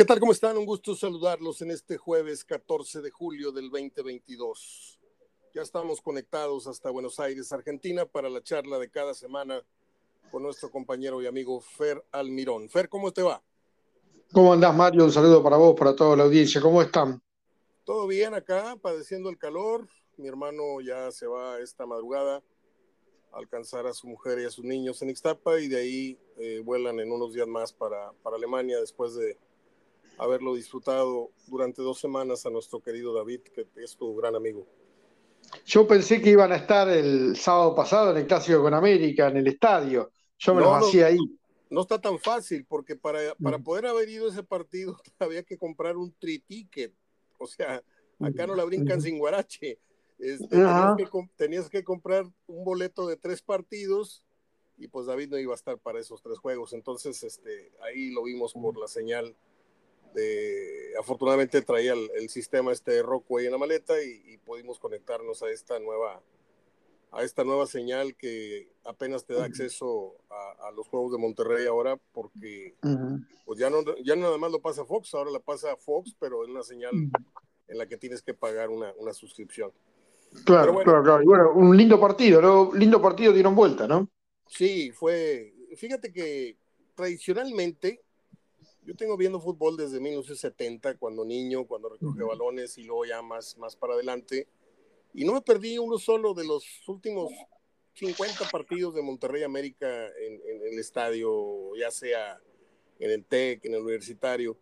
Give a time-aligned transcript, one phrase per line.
[0.00, 0.18] ¿Qué tal?
[0.18, 0.56] ¿Cómo están?
[0.56, 4.98] Un gusto saludarlos en este jueves 14 de julio del 2022.
[5.52, 9.62] Ya estamos conectados hasta Buenos Aires, Argentina, para la charla de cada semana
[10.30, 12.70] con nuestro compañero y amigo Fer Almirón.
[12.70, 13.42] Fer, ¿cómo te va?
[14.32, 15.04] ¿Cómo andás, Mario?
[15.04, 16.62] Un saludo para vos, para toda la audiencia.
[16.62, 17.20] ¿Cómo están?
[17.84, 19.86] Todo bien acá, padeciendo el calor.
[20.16, 22.42] Mi hermano ya se va esta madrugada
[23.32, 26.62] a alcanzar a su mujer y a sus niños en Ixtapa y de ahí eh,
[26.64, 29.36] vuelan en unos días más para, para Alemania después de
[30.20, 34.66] haberlo disfrutado durante dos semanas a nuestro querido David, que es tu gran amigo.
[35.64, 39.38] Yo pensé que iban a estar el sábado pasado en el Clásico con América, en
[39.38, 40.12] el estadio.
[40.38, 41.18] Yo me lo hacía ahí.
[41.70, 43.62] No está tan fácil, porque para, para mm.
[43.62, 46.92] poder haber ido a ese partido había que comprar un tri-ticket.
[47.38, 47.82] O sea,
[48.20, 49.02] acá no la brincan mm.
[49.02, 49.78] sin guarache.
[50.18, 54.22] Este, tenías, que, tenías, que, comprar un boleto de tres partidos
[54.76, 56.74] y pues David no iba a estar para esos tres juegos.
[56.74, 59.34] Entonces, este, ahí lo vimos por la señal
[60.14, 65.78] de, afortunadamente traía el, sistema este Rockway en la maleta y, pudimos conectarnos a esta
[65.78, 66.20] nueva
[67.12, 71.96] a esta nueva señal que apenas te da acceso a, los juegos de Monterrey ahora
[72.12, 72.74] porque
[73.44, 76.50] pues ya no ya nada más lo pasa Fox ahora la pasa Fox pero es
[76.50, 76.92] una señal
[77.68, 79.72] en la que tienes que pagar una, una suscripción.
[80.44, 81.22] Claro claro claro.
[81.22, 82.72] Y bueno un lindo partido ¿no?
[82.74, 84.08] lindo partido dieron vuelta no
[84.48, 86.56] sí fue fíjate que
[86.94, 88.00] tradicionalmente
[88.84, 93.56] yo tengo viendo fútbol desde 1970, cuando niño, cuando recoge balones y luego ya más,
[93.58, 94.48] más para adelante.
[95.12, 97.32] Y no me perdí uno solo de los últimos
[97.94, 100.40] 50 partidos de Monterrey América en,
[100.72, 102.40] el estadio, ya sea
[102.98, 104.56] en el TEC, en el universitario.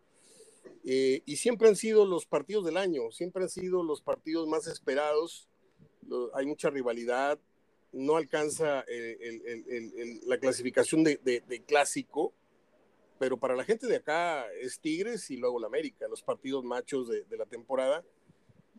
[0.84, 4.66] Eh, y siempre han sido los partidos del año, siempre han sido los partidos más
[4.66, 5.48] esperados.
[6.34, 7.38] hay mucha rivalidad,
[7.92, 12.32] no alcanza eh, la clasificación de, de clásico,
[13.18, 17.08] pero para la gente de acá es Tigres y luego la América, los partidos machos
[17.08, 18.04] de, la temporada,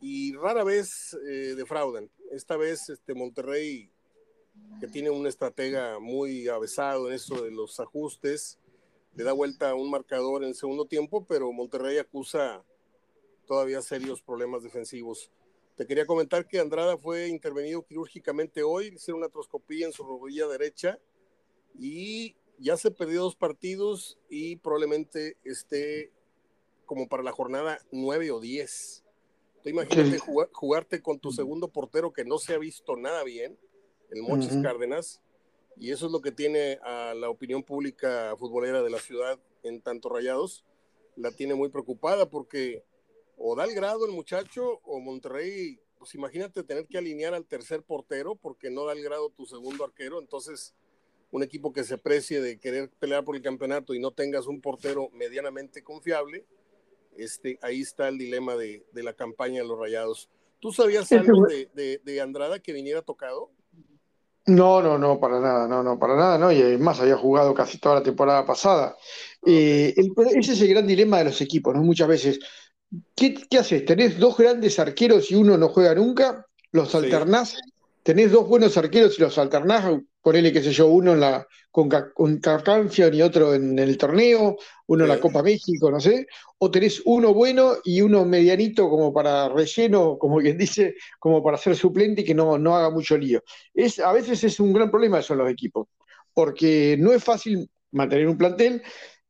[0.01, 2.09] y rara vez eh, defraudan.
[2.31, 3.91] Esta vez este Monterrey,
[4.79, 8.57] que tiene un estratega muy avesado en eso de los ajustes,
[9.15, 12.63] le da vuelta a un marcador en segundo tiempo, pero Monterrey acusa
[13.45, 15.31] todavía serios problemas defensivos.
[15.75, 20.47] Te quería comentar que Andrada fue intervenido quirúrgicamente hoy, hicieron una atroscopía en su rodilla
[20.47, 20.99] derecha
[21.77, 26.11] y ya se perdió dos partidos y probablemente esté
[26.85, 29.03] como para la jornada nueve o diez.
[29.65, 30.17] imagínate
[30.51, 33.57] jugarte con tu segundo portero que no se ha visto nada bien,
[34.09, 35.21] el Mochis Cárdenas,
[35.77, 39.81] y eso es lo que tiene a la opinión pública futbolera de la ciudad en
[39.81, 40.65] tanto rayados,
[41.15, 42.83] la tiene muy preocupada porque
[43.37, 47.83] o da el grado el muchacho o Monterrey, pues imagínate tener que alinear al tercer
[47.83, 50.73] portero porque no da el grado tu segundo arquero, entonces
[51.31, 54.61] un equipo que se precie de querer pelear por el campeonato y no tengas un
[54.61, 56.45] portero medianamente confiable,
[57.15, 60.29] este, ahí está el dilema de, la campaña de los Rayados.
[60.59, 63.51] ¿Tú sabías algo de, de, Andrada que viniera tocado?
[64.45, 67.77] No, no, no, para nada, no, no, para nada, no, y además había jugado casi
[67.77, 68.97] toda la temporada pasada.
[69.45, 69.93] Eh,
[70.35, 71.83] ese es el gran dilema de los equipos, ¿no?
[71.83, 72.39] Muchas veces,
[73.15, 73.85] ¿qué, qué haces?
[73.85, 76.45] ¿Tenés dos grandes arqueros y uno no juega nunca?
[76.71, 77.57] ¿Los alternás?
[78.01, 79.99] ¿Tenés dos buenos arqueros y los alternás?
[80.21, 82.41] Ponele, qué sé yo, uno en la, con, con
[83.13, 84.57] y otro en, el torneo,
[84.87, 89.13] uno en la Copa México, no sé, o tenés uno bueno y uno medianito como
[89.13, 93.17] para relleno, como quien dice, como para ser suplente y que no, no haga mucho
[93.17, 93.43] lío.
[93.73, 95.87] Es, a veces es un gran problema eso en los equipos,
[96.33, 98.81] porque no es fácil mantener un plantel,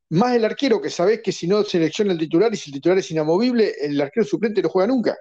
[0.10, 2.98] más el arquero que sabés que si no selecciona el titular y si el titular
[2.98, 5.18] es inamovible, el arquero suplente no juega nunca.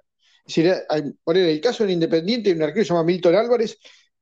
[0.46, 0.74] Es decir,
[1.22, 3.78] por el caso en Independiente, un arquero se llama Milton Álvarez,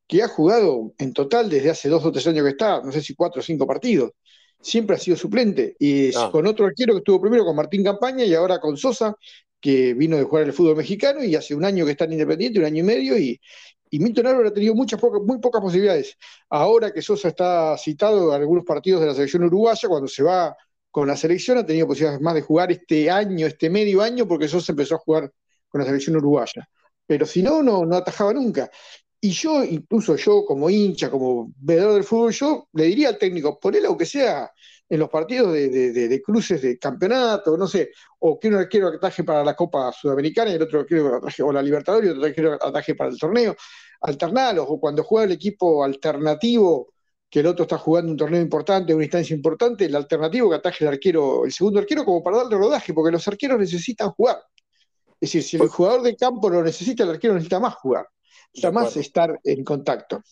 [0.07, 3.01] que ha jugado en total desde hace dos o tres años que está, no sé
[3.01, 4.13] si cuatro o cinco partidos.
[4.61, 5.77] Siempre ha sido suplente.
[5.79, 6.31] Y ah.
[6.33, 9.15] con otro arquero que estuvo primero con Martín Campaña y ahora con Sosa,
[9.61, 12.59] que vino de jugar el fútbol mexicano y hace un año que está en Independiente,
[12.59, 13.41] un año y medio, y,
[13.91, 16.17] y Milton Álvarez ha tenido muchas muy pocas posibilidades.
[16.49, 20.57] Ahora que Sosa está citado en algunos partidos de la selección uruguaya, cuando se va
[20.91, 24.49] con la selección ha tenido posibilidades más de jugar este año, este medio año, porque
[24.49, 25.33] Sosa empezó a jugar
[25.69, 26.69] con la selección uruguaya.
[27.07, 28.71] Pero si no, no, no atajaba nunca.
[29.27, 33.59] Y yo, incluso yo como hincha, como veedor del fútbol, yo le diría al técnico,
[33.59, 34.53] ponele aunque sea
[34.89, 37.91] en los partidos de, cruces de campeonato, no sé,
[38.21, 41.51] o que uno quiera ataje para la Copa Sudamericana y el otro quiere ataje, o
[41.51, 43.57] la Libertadores y el otro quiere ataje para el torneo,
[44.03, 46.93] alternalos, o cuando juega el equipo alternativo,
[47.29, 50.85] que el otro está jugando un torneo importante, una instancia importante, el alternativo que ataje
[50.85, 54.39] el arquero, el segundo arquero, como para darle rodaje, porque los arqueros necesitan jugar.
[55.21, 58.07] Es decir, si el pues jugador de campo lo necesita, el arquero necesita más jugar
[58.73, 60.23] más estar en contacto.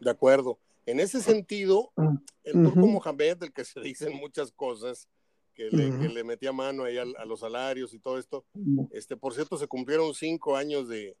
[0.00, 0.58] De acuerdo.
[0.84, 2.16] En ese sentido, mm.
[2.44, 5.08] el turco Mohamed, del que se dicen muchas cosas,
[5.56, 8.44] que le, metía mano ahí a, los salarios y todo esto.
[8.90, 11.16] Este, por cierto, se cumplieron cinco años de,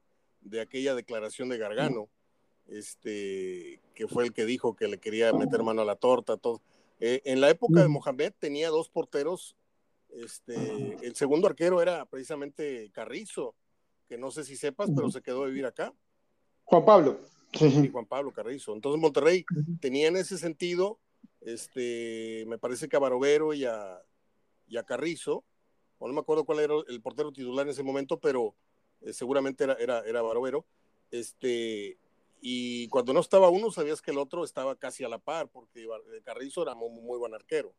[0.60, 2.10] aquella declaración de Gargano,
[2.68, 6.60] este, que fue el que dijo que le quería meter mano a la torta, todo.
[7.00, 9.56] Eh, en la época de Mohamed tenía dos porteros,
[10.10, 13.54] este, el segundo arquero era precisamente Carrizo,
[14.06, 15.94] que no sé si sepas, pero se quedó a vivir acá.
[16.66, 17.20] Juan Pablo.
[17.52, 18.74] Sí, Juan Pablo Carrizo.
[18.74, 19.44] Entonces Monterrey
[19.80, 20.98] tenía en ese sentido,
[21.40, 24.02] este, me parece que a Barovero y a,
[24.68, 25.44] y a Carrizo,
[25.98, 28.54] o no me acuerdo cuál era el portero titular en ese momento, pero
[29.00, 30.66] eh, seguramente era, era, era Barovero,
[31.10, 31.96] este,
[32.40, 35.86] y cuando no estaba uno sabías que el otro estaba casi a la par, porque
[36.24, 37.72] Carrizo era muy, muy buen arquero.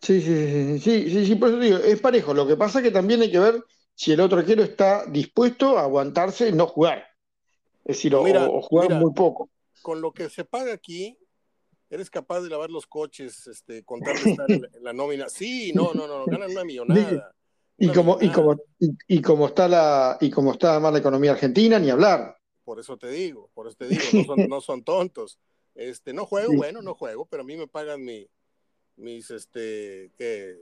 [0.00, 2.34] Sí, sí, sí, sí, sí, por eso digo, es parejo.
[2.34, 3.64] Lo que pasa es que también hay que ver
[3.94, 7.13] si el otro arquero está dispuesto a aguantarse y no jugar.
[7.84, 9.50] Es decir, o, jugar muy poco.
[9.82, 11.18] Con lo que se paga aquí,
[11.90, 15.28] eres capaz de lavar los coches, este, de estar en, la, nómina.
[15.28, 17.34] Sí, no, no, no, ganan una millonada.
[17.76, 18.56] Y como, y como,
[19.08, 22.38] y, como está la, y como está además la economía argentina, ni hablar.
[22.64, 25.38] Por eso te digo, por eso te digo, no son, no son tontos.
[25.74, 28.28] Este, no juego, bueno, no juego, pero a mí me pagan mi,
[28.96, 30.56] mis, este, que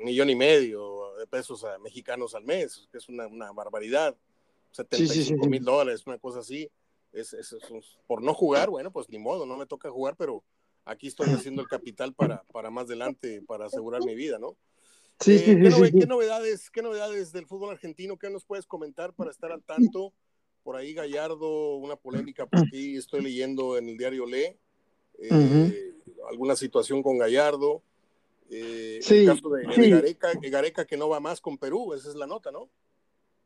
[0.00, 4.16] millón y medio de pesos mexicanos al mes, que es una, una barbaridad.
[4.72, 6.70] 75 mil dólares, una cosa así.
[7.12, 7.56] Es, es,
[8.06, 10.44] por no jugar, bueno, pues ni modo, no me toca jugar, pero
[10.84, 14.56] aquí estoy haciendo el capital para, para más adelante, para asegurar mi vida, ¿no?
[15.20, 18.16] Sí, eh, ¿qué, novedades, ¿Qué novedades del fútbol argentino?
[18.16, 20.12] ¿Qué nos puedes comentar para estar al tanto?
[20.62, 24.58] Por ahí Gallardo, una polémica por aquí, estoy leyendo en el diario Le,
[25.18, 25.94] eh,
[26.30, 27.82] alguna situación con Gallardo.
[28.50, 32.26] Eh, el caso de, Gareca, Gareca, que no va más con Perú, esa es la
[32.26, 32.70] nota, ¿no?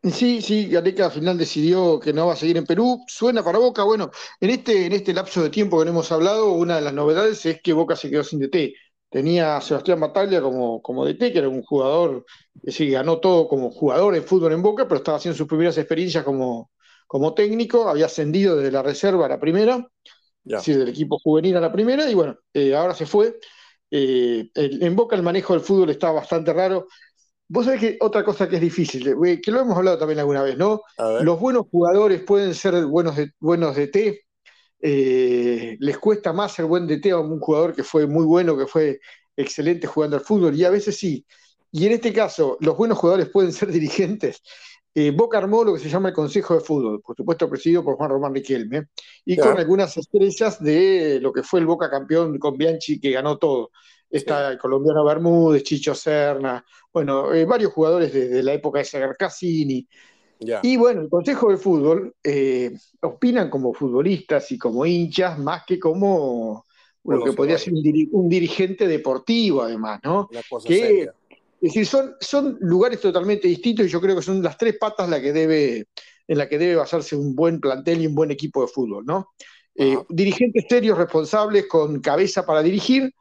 [0.04, 3.04] Sí, sí, Gareca al final decidió que no va a seguir en Perú.
[3.06, 3.84] Suena para Boca.
[3.84, 4.10] Bueno,
[4.40, 7.46] en este, en este lapso de tiempo que no hemos hablado, una de las novedades
[7.46, 8.74] es que Boca se quedó sin DT.
[9.08, 12.24] Tenía a Sebastián Bataglia como, como DT, que era un jugador,
[12.64, 15.78] que sí, ganó todo como jugador en fútbol en Boca, pero estaba haciendo sus primeras
[15.78, 16.72] experiencias como,
[17.06, 17.88] como técnico.
[17.88, 19.88] Había ascendido desde la reserva a la primera,
[20.44, 23.38] es decir, del equipo juvenil a la primera, y bueno, eh, ahora se fue.
[23.90, 26.88] Eh, en Boca el manejo del fútbol está bastante raro.
[27.52, 30.42] Vos sabés que otra cosa que es difícil, eh, que lo hemos hablado también alguna
[30.42, 30.80] vez, ¿no?
[31.20, 34.22] Los buenos jugadores pueden ser buenos de, buenos de té,
[34.80, 38.66] eh, les cuesta más ser buen DT a un jugador que fue muy bueno, que
[38.66, 39.00] fue
[39.36, 41.26] excelente jugando al fútbol, y a veces sí.
[41.70, 44.40] Y en este caso, los buenos jugadores pueden ser dirigentes.
[44.94, 47.96] Eh, Boca armó lo que se llama el Consejo de Fútbol, por supuesto presidido por
[47.96, 48.86] Juan Román Riquelme,
[49.26, 53.36] y con algunas estrellas de lo que fue el Boca campeón con Bianchi, que ganó
[53.36, 53.72] todo.
[54.12, 56.62] Está el colombiano Bermúdez, Chicho Serna,
[56.92, 59.86] bueno, eh, varios jugadores desde la época de Sagar Cassini.
[60.62, 65.78] Y bueno, el Consejo de Fútbol eh, opinan como futbolistas y como hinchas más que
[65.78, 66.64] como
[67.04, 70.28] lo que podría ser un, dirigente deportivo, además, ¿no?
[70.64, 71.08] que, Es
[71.60, 75.20] decir, son, son lugares totalmente distintos y yo creo que son las tres patas la
[75.20, 75.86] que debe,
[76.28, 79.30] en la que debe basarse un buen plantel y un buen equipo de fútbol, ¿no?
[79.74, 83.12] Eh, dirigentes serios, responsables, con cabeza para dirigir,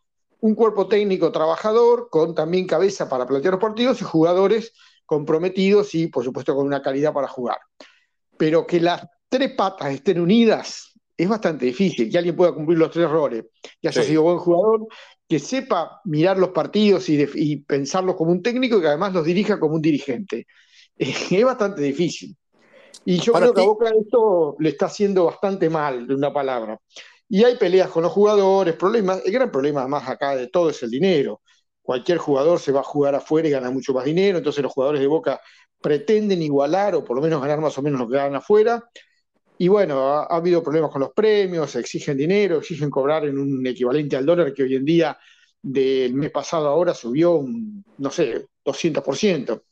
[0.41, 4.73] un cuerpo técnico trabajador con también cabeza para plantear los partidos y jugadores
[5.05, 7.59] comprometidos y por supuesto con una calidad para jugar.
[8.37, 12.89] Pero que las tres patas estén unidas es bastante difícil, que alguien pueda cumplir los
[12.89, 13.45] tres roles,
[13.79, 14.87] que haya sido buen jugador,
[15.27, 19.59] que sepa mirar los partidos y, pensarlos como un técnico y que además los dirija
[19.59, 20.47] como un dirigente.
[20.97, 22.35] es bastante difícil.
[23.05, 26.79] Y yo creo que a Boca esto le está haciendo bastante mal, de una palabra.
[27.33, 29.21] Y hay peleas con los jugadores, problemas.
[29.25, 31.41] El gran problema más acá de todo es el dinero.
[31.81, 34.99] Cualquier jugador se va a jugar afuera y gana mucho más dinero, entonces los jugadores
[34.99, 35.39] de Boca
[35.81, 38.83] pretenden igualar o por lo menos ganar más o menos lo que ganan afuera.
[39.57, 44.17] Y bueno, ha, habido problemas con los premios, exigen dinero, exigen cobrar en un equivalente
[44.17, 45.17] al dólar que hoy en día
[45.61, 49.63] del mes pasado ahora subió un, no sé, 200%.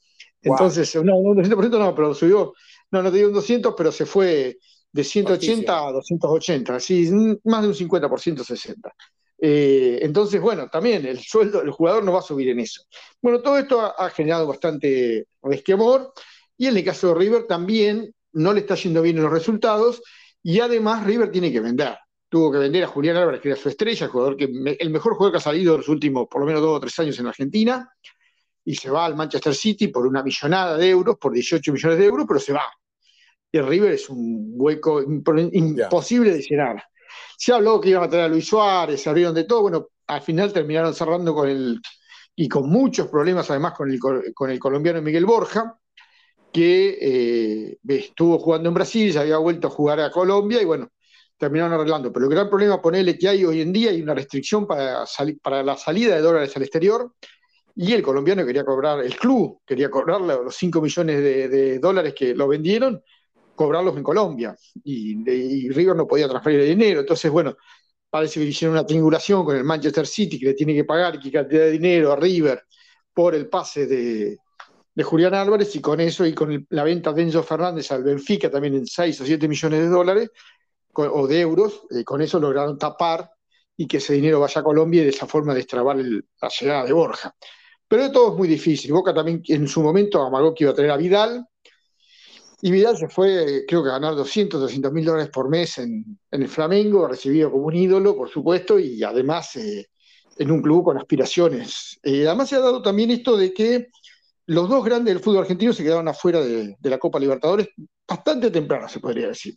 [0.41, 2.53] Entonces, no, un 200% no, pero subió,
[2.91, 4.59] no, no te digo un 200, pero se fue
[4.91, 7.09] de 180 a 280, así,
[7.43, 8.95] más de un 50%, 60.
[9.41, 12.83] Eh, entonces, bueno, también el sueldo del jugador no va a subir en eso.
[13.21, 16.13] Bueno, todo esto ha, generado bastante resquemor
[16.57, 20.01] y en el caso de River también no le está yendo bien en los resultados
[20.43, 21.97] y además River tiene que vender.
[22.27, 24.45] Tuvo que vender a Julián Álvarez, que era su estrella, el, jugador que,
[24.79, 26.99] el mejor jugador que ha salido en los últimos por lo menos dos o tres
[26.99, 27.89] años en Argentina,
[28.63, 32.05] y se va al Manchester City por una millonada de euros, por 18 millones de
[32.05, 32.63] euros, pero se va
[33.51, 36.83] y River es un hueco imposible de llenar.
[37.37, 40.21] Se habló que iban a traer a Luis Suárez, se abrieron de todo, bueno, al
[40.21, 41.79] final terminaron cerrando con el,
[42.35, 45.77] y con muchos problemas además con el, con el colombiano Miguel Borja,
[46.51, 50.89] que eh, estuvo jugando en Brasil, ya había vuelto a jugar a Colombia y bueno,
[51.37, 52.11] terminaron arreglando.
[52.11, 55.05] Pero el gran problema, ponerle que hay hoy en día, hay una restricción para,
[55.41, 57.13] para la salida de dólares al exterior,
[57.75, 62.35] y el colombiano quería cobrar, el club quería cobrar los 5 millones de, dólares que
[62.35, 63.01] lo vendieron,
[63.59, 67.57] cobrarlos en Colombia, y, River no podía transferir el dinero, entonces, bueno,
[68.09, 71.29] parece que hicieron una triangulación con el Manchester City, que le tiene que pagar qué
[71.29, 72.63] cantidad de dinero a River
[73.13, 74.37] por el pase de,
[75.03, 78.75] Julián Álvarez, y con eso y con la venta de Enzo Fernández al Benfica también
[78.75, 80.29] en 6 o 7 millones de dólares,
[80.93, 83.29] o de euros, eh, con eso lograron tapar
[83.75, 86.93] y que ese dinero vaya a Colombia y de esa forma destrabar la llegada de
[86.93, 87.35] Borja.
[87.89, 88.93] Pero de todo es muy difícil.
[88.93, 91.48] Boca también en su momento amagó que iba a tener a Vidal,
[92.61, 96.19] y Vidal se fue, creo que a ganar 200, 200 mil dólares por mes en,
[96.31, 99.87] el Flamengo, recibido como un ídolo, por supuesto, y además eh,
[100.37, 101.99] en un club con aspiraciones.
[102.03, 103.87] Eh, además se ha dado también esto de que
[104.47, 107.69] los dos grandes del fútbol argentino se quedaron afuera de, de la Copa Libertadores
[108.07, 109.55] bastante temprano, se podría decir.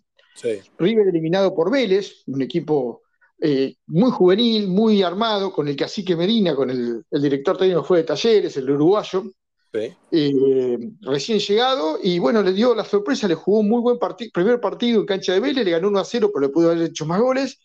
[0.78, 3.02] River eliminado por Vélez, un equipo
[3.40, 8.04] eh, muy juvenil, muy armado, con el cacique Medina, con el, director técnico fue de
[8.04, 9.25] Talleres, el uruguayo,
[9.72, 13.98] eh, recién llegado, y bueno, le dio la sorpresa, le jugó un muy buen
[14.32, 16.82] primer partido en cancha de Vélez, le ganó 1 a 0, pero le pudo haber
[16.82, 17.58] hecho más goles,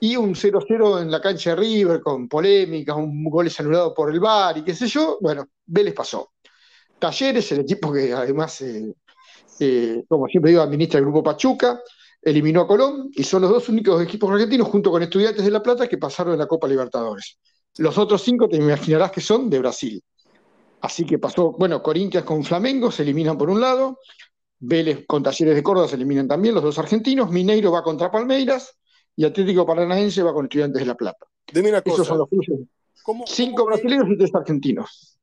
[0.00, 4.12] y un 0 0 en la cancha de River, con polémicas, un goles anulado por
[4.12, 6.32] el VAR y qué sé yo, bueno, Vélez pasó.
[6.98, 8.94] Talleres, el equipo que además eh,
[9.58, 11.80] eh, como siempre digo, administra el Grupo Pachuca,
[12.20, 15.62] eliminó a Colón y son los dos únicos equipos argentinos junto con Estudiantes de La
[15.62, 17.38] Plata que pasaron en la Copa Libertadores.
[17.78, 20.02] Los otros cinco te imaginarás que son de Brasil.
[20.80, 24.00] Así que pasó, bueno, Corinthians con Flamengo se eliminan por un lado,
[24.58, 28.78] Vélez con Talleres de Córdoba se eliminan también los dos argentinos, Mineiro va contra Palmeiras
[29.16, 31.26] y Atlético Paranaense va con Estudiantes de La Plata.
[31.84, 32.28] Esos son los
[33.26, 35.18] Cinco brasileños y tres argentinos.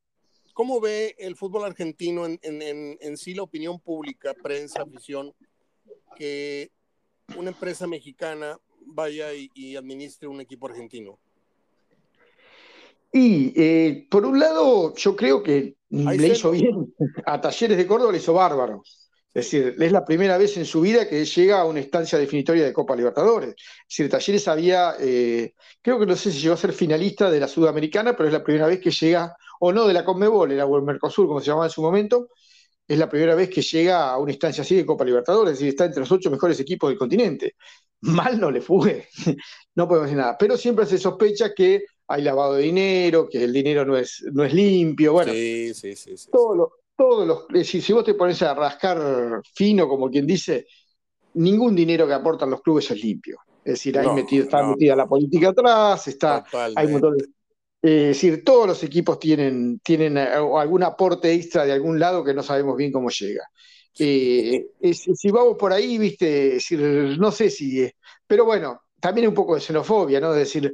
[0.54, 5.34] ¿Cómo ve el fútbol argentino en, sí la opinión pública, prensa, afición,
[6.16, 6.72] que
[7.36, 11.20] una empresa mexicana vaya y, administre un equipo argentino?
[13.14, 16.94] Y eh, por un lado, yo creo que le hizo bien.
[17.28, 18.82] A Talleres de Córdoba le hizo bárbaro.
[19.34, 22.66] Es decir, es la primera vez en su vida que llega a una instancia definitoria
[22.66, 23.50] de Copa Libertadores.
[23.50, 27.40] Es decir, Talleres había, eh, creo que no sé si llegó a ser finalista de
[27.40, 30.66] la Sudamericana, pero es la primera vez que llega o no de la Conmebol, era
[30.66, 32.30] o el Mercosur, como se llamaba en su momento,
[32.88, 35.70] es la primera vez que llega a una instancia así de Copa Libertadores, es decir,
[35.70, 37.56] está entre los ocho mejores equipos del continente.
[38.02, 39.08] Mal no le fue,
[39.76, 43.54] no podemos decir nada, pero siempre se sospecha que hay lavado de dinero, que el
[43.54, 48.04] dinero no es, no es limpio, bueno, sí, sí, sí, todos los, si, si vos
[48.04, 50.68] te pones a rascar fino, como quien dice,
[51.34, 53.40] ningún dinero que aportan los clubes es limpio.
[53.66, 56.46] Es decir, ahí metido, está metida la política atrás, está,
[56.76, 57.24] hay un montón de,
[57.84, 62.24] eh, es decir, todos los equipos tienen, tienen eh, algún aporte extra de algún lado
[62.24, 63.44] que no sabemos bien cómo llega.
[64.00, 66.58] Eh, si vamos por ahí, viste,
[67.20, 67.90] no sé si,
[68.26, 70.32] pero bueno, también un poco de xenofobia, ¿no?
[70.32, 70.74] Es decir,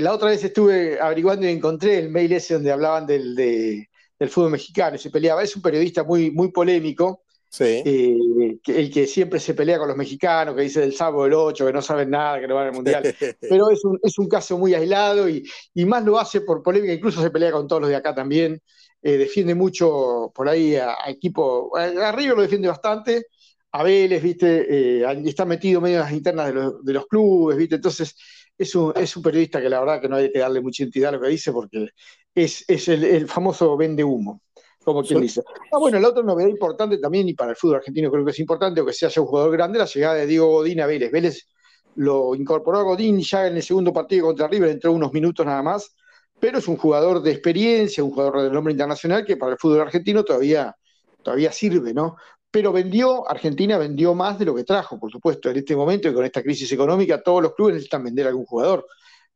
[0.00, 4.50] la otra vez estuve averiguando y encontré el mail ese donde hablaban del, del fútbol
[4.50, 5.42] mexicano y se peleaba.
[5.42, 7.22] Es un periodista muy, muy polémico,
[7.58, 11.66] eh, el que siempre se pelea con los mexicanos, que dice del sábado del 8,
[11.66, 13.02] que no saben nada, que no van al mundial.
[13.40, 16.92] Pero es un, es un caso muy aislado y, y, más lo hace por polémica,
[16.92, 18.60] incluso se pelea con todos los de acá también.
[19.02, 21.76] Eh, defiende mucho por ahí a, equipo.
[21.76, 23.26] A, River lo defiende bastante,
[23.72, 25.00] a Vélez, ¿viste?
[25.00, 27.76] Eh, está metido medio en las internas de los, de los clubes, ¿viste?
[27.76, 28.16] Entonces.
[28.58, 31.10] Es un, es un, periodista que la verdad que no hay que darle mucha entidad
[31.10, 31.90] a lo que dice porque
[32.34, 34.40] es, es el, el famoso vende humo
[34.86, 35.42] como quien dice.
[35.72, 38.38] Ah, bueno, la otra novedad importante también, y para el fútbol argentino creo que es
[38.38, 41.10] importante, o que sea un jugador grande, la llegada de Diego Godín a Vélez.
[41.10, 41.48] Vélez
[41.96, 45.60] lo incorporó a Godín ya en el segundo partido contra River, entró unos minutos nada
[45.60, 45.96] más,
[46.38, 49.80] pero es un jugador de experiencia, un jugador de nombre internacional que para el fútbol
[49.80, 50.76] argentino todavía,
[51.20, 52.14] todavía sirve, ¿no?
[52.56, 56.14] Pero vendió, Argentina vendió más de lo que trajo, por supuesto, en este momento y
[56.14, 58.86] con esta crisis económica, todos los clubes necesitan vender a algún jugador,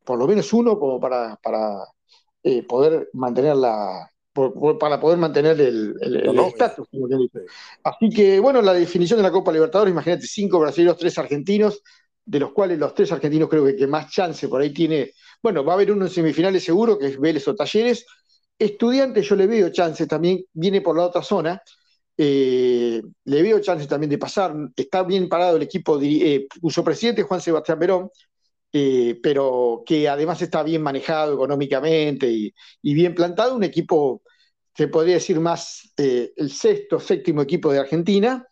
[0.03, 1.85] por lo menos uno como para, para
[2.43, 5.95] eh, poder mantener la, para poder mantener el
[6.49, 6.89] estatus.
[7.85, 11.83] Así que, bueno, la definición de la Copa Libertadores, imagínate, cinco brasileños, tres argentinos,
[12.25, 15.13] de los cuales los tres argentinos creo que, que más chance por ahí tiene.
[15.43, 18.07] Bueno, va a haber uno en semifinales seguro, que es Vélez o Talleres.
[18.59, 21.61] Estudiantes, yo le veo chances también, viene por la otra zona.
[22.23, 24.55] Eh, le veo chances también de pasar.
[24.77, 28.11] Está bien parado el equipo, eh, uso presidente Juan Sebastián Verón,
[28.73, 34.23] eh, pero que además está bien manejado económicamente y, bien plantado, un equipo,
[34.77, 38.47] se podría decir más eh, el sexto, séptimo equipo de Argentina,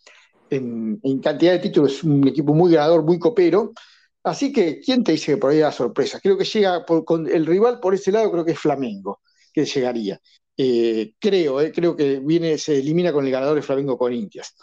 [0.49, 3.73] en, cantidad de títulos, un equipo muy ganador, muy copero.
[4.23, 6.21] Así que, ¿quién te dice que por ahí da sorpresa?
[6.21, 9.21] Creo que llega con el rival por ese lado, creo que es Flamengo,
[9.53, 10.21] que llegaría.
[10.61, 14.55] Eh, creo, creo que viene, se elimina con el ganador de Flamengo Corinthians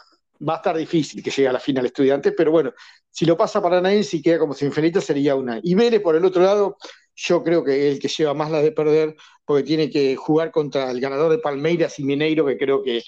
[0.47, 2.73] va a estar difícil que llegue a la final estudiante, pero bueno,
[3.09, 5.59] si lo pasa Paranaense y queda como semifinalista sería una.
[5.63, 6.77] Y Vélez, por el otro lado,
[7.15, 10.51] yo creo que es el que lleva más la de perder, porque tiene que jugar
[10.51, 13.05] contra el ganador de Palmeiras y Mineiro, que creo que es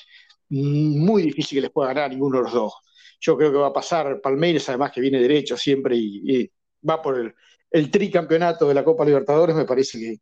[0.50, 2.74] muy difícil que les pueda ganar ninguno de los dos.
[3.20, 6.50] Yo creo que va a pasar Palmeiras, además que viene derecho siempre y,
[6.88, 7.34] va por el,
[7.72, 10.18] el, tricampeonato de la Copa Libertadores, me parece que,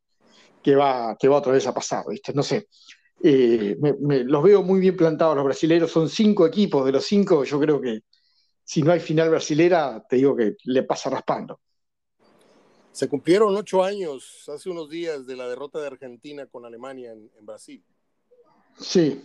[0.66, 2.34] que, va, que va otra vez a pasar, ¿viste?
[2.34, 2.70] No sé.
[3.22, 3.78] Eh,
[4.26, 7.80] los veo muy bien plantados los brasileños, son cinco equipos, de los cinco yo creo
[7.80, 8.02] que
[8.64, 11.60] si no hay final brasilera, te digo que le pasa raspando.
[12.92, 17.46] Se cumplieron ocho años hace unos días de la derrota de Argentina con Alemania en,
[17.46, 17.84] Brasil.
[18.80, 19.22] Sí,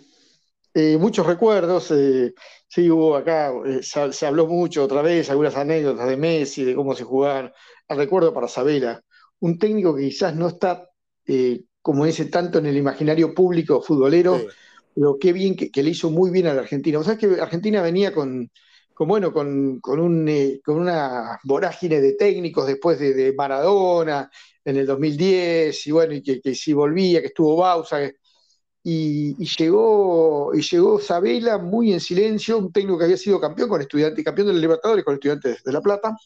[0.74, 1.90] eh, muchos recuerdos.
[1.92, 2.34] Eh,
[2.68, 6.94] sí, hubo acá, eh, se, habló mucho otra vez, algunas anécdotas de Messi, de cómo
[6.94, 7.50] se jugaban.
[7.88, 9.02] Recuerdo para Sabela,
[9.40, 10.89] un técnico que quizás no está,
[11.82, 14.40] como dice, tanto en el imaginario público futbolero,
[14.94, 16.98] pero qué bien que, le hizo muy bien a la Argentina.
[16.98, 18.50] ¿Vos sabés que Argentina venía con,
[18.92, 24.30] con, bueno, con, un, eh, con una vorágine de técnicos después de, Maradona
[24.64, 28.10] en el 2010, y bueno, y que, que si volvía, que estuvo Bausa,
[28.82, 33.80] y, llegó, y llegó Sabela muy en silencio, un técnico que había sido campeón con
[33.80, 36.16] estudiantes, campeón de los Libertadores con estudiantes de La Plata,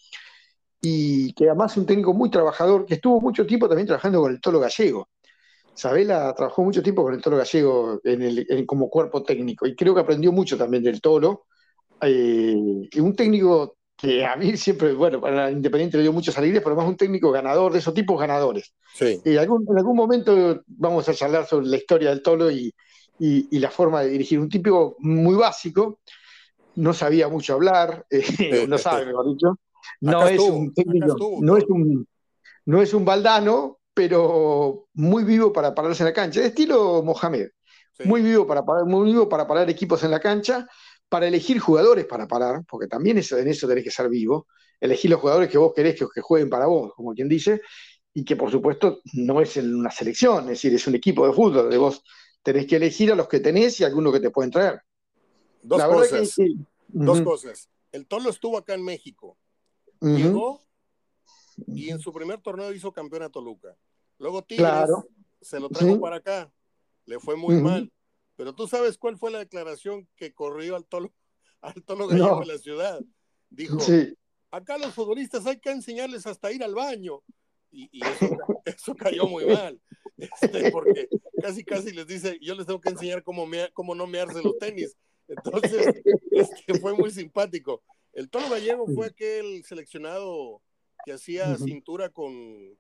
[0.85, 4.31] y que además es un técnico muy trabajador, que estuvo mucho tiempo también trabajando con
[4.31, 5.09] el Tolo Gallego.
[5.73, 9.95] Sabela trabajó mucho tiempo con el Tolo Gallego en el, como cuerpo técnico y creo
[9.95, 11.47] que aprendió mucho también del Tolo
[12.03, 12.55] eh,
[12.99, 16.91] un técnico que a mí siempre, bueno, para Independiente le dio muchas alegrías, pero además
[16.91, 18.75] un técnico ganador, de esos tipos ganadores.
[18.95, 19.23] Sí.
[19.25, 22.75] Y algún, en algún momento vamos a charlar sobre la historia del Tolo y,
[23.19, 24.39] y, la forma de dirigir.
[24.39, 26.01] Un típico muy básico,
[26.75, 29.59] no sabía mucho hablar, eh, no sabe, mejor dicho.
[30.01, 32.07] No es un técnico, no, es un,
[32.67, 37.49] no es un baldano, pero muy vivo para pararse en la cancha, de estilo Mohamed.
[38.05, 40.67] Muy, vivo para, muy vivo para parar equipos en la cancha
[41.09, 44.49] para elegir jugadores para parar, porque también eso, en eso tenés que ser vivo,
[44.81, 47.61] elegir los jugadores que vos querés que, que jueguen para vos, como quien dice,
[48.13, 51.71] y que por supuesto no es una selección, es decir, es un equipo de fútbol,
[51.71, 52.03] de vos
[52.43, 54.81] tenés que elegir a los que tenés y a algunos que te pueden traer.
[55.63, 56.35] Dos cosas.
[56.89, 57.69] Dos cosas.
[57.91, 59.37] El Tolo estuvo acá en México.
[60.05, 60.61] Llegó
[61.67, 63.77] y en su primer torneo hizo campeón a Toluca.
[64.19, 64.91] Luego Tigres
[65.41, 66.53] se lo trajo para acá.
[67.07, 67.91] Le fue muy mal.
[68.37, 71.13] Pero tú sabes cuál fue la declaración que corrió al tolo,
[71.61, 73.01] al tolo gallego de la ciudad.
[73.51, 73.79] Dijo,
[74.51, 77.23] acá los futbolistas hay que enseñarles hasta ir al baño.
[77.71, 77.89] Y,
[78.65, 79.81] eso, cayó muy mal,
[80.17, 81.09] este, porque
[81.43, 84.97] casi casi les dice, yo les tengo que enseñar cómo, cómo no mearse los tenis.
[85.27, 87.83] Entonces, este, fue muy simpático.
[88.15, 90.63] El tolo gallego fue aquel seleccionado
[91.05, 92.33] que hacía cintura con,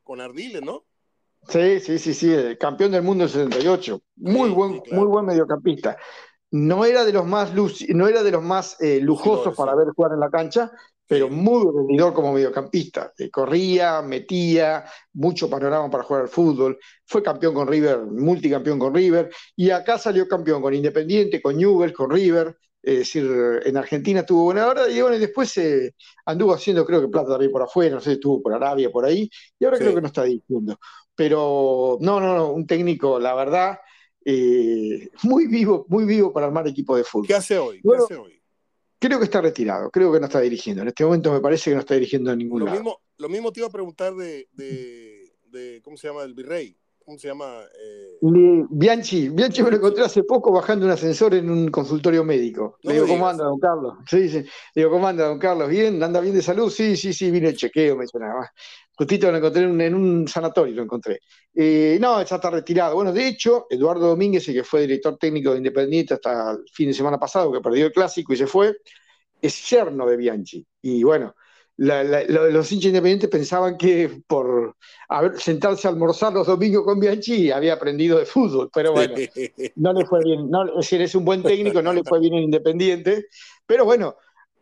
[0.03, 0.85] con Ardiles, ¿no?
[1.49, 4.01] Sí, sí, sí, sí, campeón del mundo en 78.
[4.17, 5.97] Muy buen, muy buen mediocampista.
[6.51, 10.13] No era de los más, no era de los más eh, lujosos para ver jugar
[10.13, 10.71] en la cancha,
[11.07, 13.13] pero muy rendidor como mediocampista.
[13.19, 16.79] Eh, corría, metía, mucho panorama para jugar al fútbol.
[17.05, 21.93] Fue campeón con River, multicampeón con River, y acá salió campeón con Independiente, con Newell,
[21.93, 22.57] con River.
[22.85, 23.27] Es decir,
[23.65, 25.95] en Argentina tuvo buena hora y bueno, después eh,
[26.27, 29.31] anduvo haciendo, creo que plata también por afuera, no sé, estuvo por Arabia, por ahí,
[29.59, 30.79] y ahora creo que no está diciendo
[31.15, 33.79] pero no, no, no, un técnico, la verdad,
[34.25, 37.27] eh, muy vivo, muy vivo para armar equipo de fútbol.
[37.27, 37.81] ¿Qué hace hoy?
[37.83, 38.41] ¿Qué hace hoy?
[38.99, 40.83] Creo que está retirado, creo que no está dirigiendo.
[40.83, 42.79] En este momento me parece que no está dirigiendo en ningún lo lado.
[42.79, 44.49] Mismo, lo mismo te iba a preguntar de,
[45.83, 46.23] ¿cómo se llama?
[46.23, 46.77] El virrey.
[47.05, 47.61] ¿Cómo se llama?
[47.79, 48.19] Eh...
[48.71, 49.29] Bianchi.
[49.29, 52.79] Bianchi me lo encontré hace poco bajando un ascensor en un consultorio médico.
[52.83, 53.99] le digo, ¿cómo anda, don Carlos?
[54.09, 54.39] Sí, sí.
[54.39, 55.69] Le digo, ¿cómo anda, don Carlos?
[55.69, 56.03] ¿Bien?
[56.03, 56.71] ¿Anda bien de salud?
[56.71, 58.49] Sí, sí, sí, vine el chequeo, me dice nada más.
[58.97, 61.21] Justito lo encontré en un, sanatorio, lo encontré.
[61.55, 62.95] Eh, no, ya está retirado.
[62.95, 66.89] Bueno, de hecho, Eduardo Domínguez, el que fue director técnico de Independiente hasta el fin
[66.89, 68.77] de semana pasado, que perdió el clásico y se fue,
[69.43, 70.67] es yerno de Bianchi.
[70.81, 71.35] Y bueno,
[71.77, 74.77] los hinchas independientes pensaban que por
[75.09, 79.15] haber, sentarse a almorzar los domingos con Bianchi había aprendido de fútbol, pero bueno,
[79.77, 80.51] no le fue bien.
[80.51, 83.27] No, es decir, es un buen técnico, no le fue bien en Independiente,
[83.67, 84.17] pero bueno,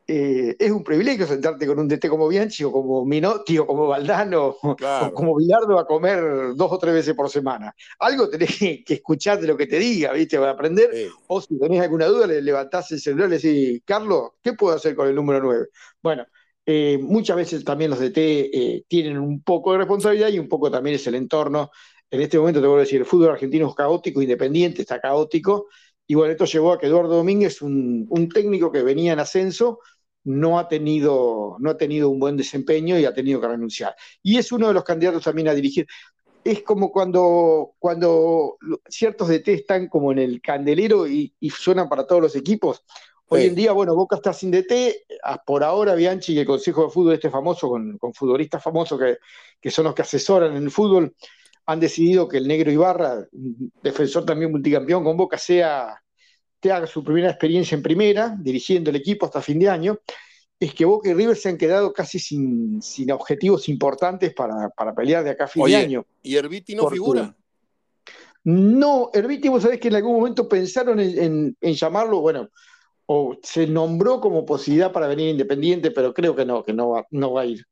[0.05, 3.87] eh, es un privilegio sentarte con un DT como Bianchi o como Minotti o como
[3.87, 4.77] Valdano o
[5.14, 7.75] como Bilardo a comer dos o tres veces por semana.
[8.01, 10.38] Algo tenés que escuchar de lo que te diga, ¿viste?
[10.38, 10.90] Para aprender.
[11.29, 14.75] O si tenés alguna duda, le levantás el celular y le decís, Carlos, ¿qué puedo
[14.75, 15.68] hacer con el número 9?
[16.03, 16.27] Bueno,
[16.66, 20.70] eh, muchas veces también los DT eh, tienen un poco de responsabilidad y un poco
[20.70, 21.70] también es el entorno.
[22.11, 25.68] En este momento te voy a decir, el fútbol argentino es caótico, independiente, está caótico.
[26.07, 29.79] Y bueno, esto llevó a que Eduardo Domínguez, un, un técnico que venía en ascenso,
[30.25, 33.94] no ha, tenido, no ha tenido un buen desempeño y ha tenido que renunciar.
[34.22, 35.87] Y es uno de los candidatos también a dirigir.
[36.44, 38.57] Es como cuando, cuando
[38.88, 42.85] ciertos DT están como en el candelero y, suenan para todos los equipos.
[43.32, 45.06] Hoy en día, bueno, Boca está sin DT,
[45.46, 49.18] por ahora Bianchi y el Consejo de Fútbol este famoso, con, futbolistas famosos que,
[49.60, 51.14] que, son los que asesoran en el fútbol,
[51.66, 53.26] han decidido que el negro Ibarra,
[53.82, 56.02] defensor también multicampeón con Boca, sea,
[56.60, 59.98] te haga su primera experiencia en primera, dirigiendo el equipo hasta fin de año,
[60.60, 65.30] es que Boca y River se han quedado casi sin, objetivos importantes para, pelear de
[65.30, 66.06] acá a fin de año.
[66.22, 67.34] ¿Y Herbiti no figura?
[68.44, 72.48] No, Herbiti, vos sabés que en algún momento pensaron en, llamarlo, bueno,
[73.06, 77.06] o se nombró como posibilidad para venir independiente, pero creo que no, que no va,
[77.10, 77.64] no va a ir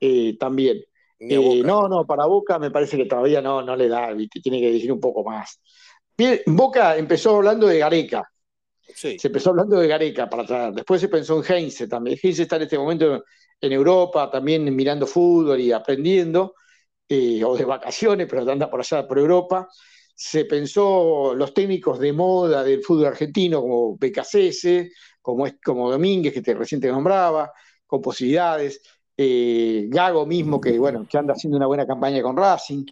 [0.00, 0.82] eh, también.
[1.18, 4.72] Eh, no, no, para Boca me parece que todavía no, no le da, tiene que
[4.72, 5.60] decir un poco más.
[6.46, 8.30] Boca empezó hablando de Gareca,
[8.86, 10.74] se empezó hablando de Gareca para atrás.
[10.74, 12.18] Después se pensó en Heinze también.
[12.22, 13.24] Heinze está en este momento
[13.60, 16.54] en Europa, también mirando fútbol y aprendiendo,
[17.08, 19.68] eh, o de vacaciones, pero anda por allá por Europa.
[20.14, 26.42] Se pensó los técnicos de moda del fútbol argentino, como BKCS, como, como Domínguez, que
[26.42, 27.52] te recién te nombraba,
[27.86, 28.80] con posibilidades.
[29.16, 32.84] Eh, Gago mismo, que bueno, que anda haciendo una buena campaña con Racing,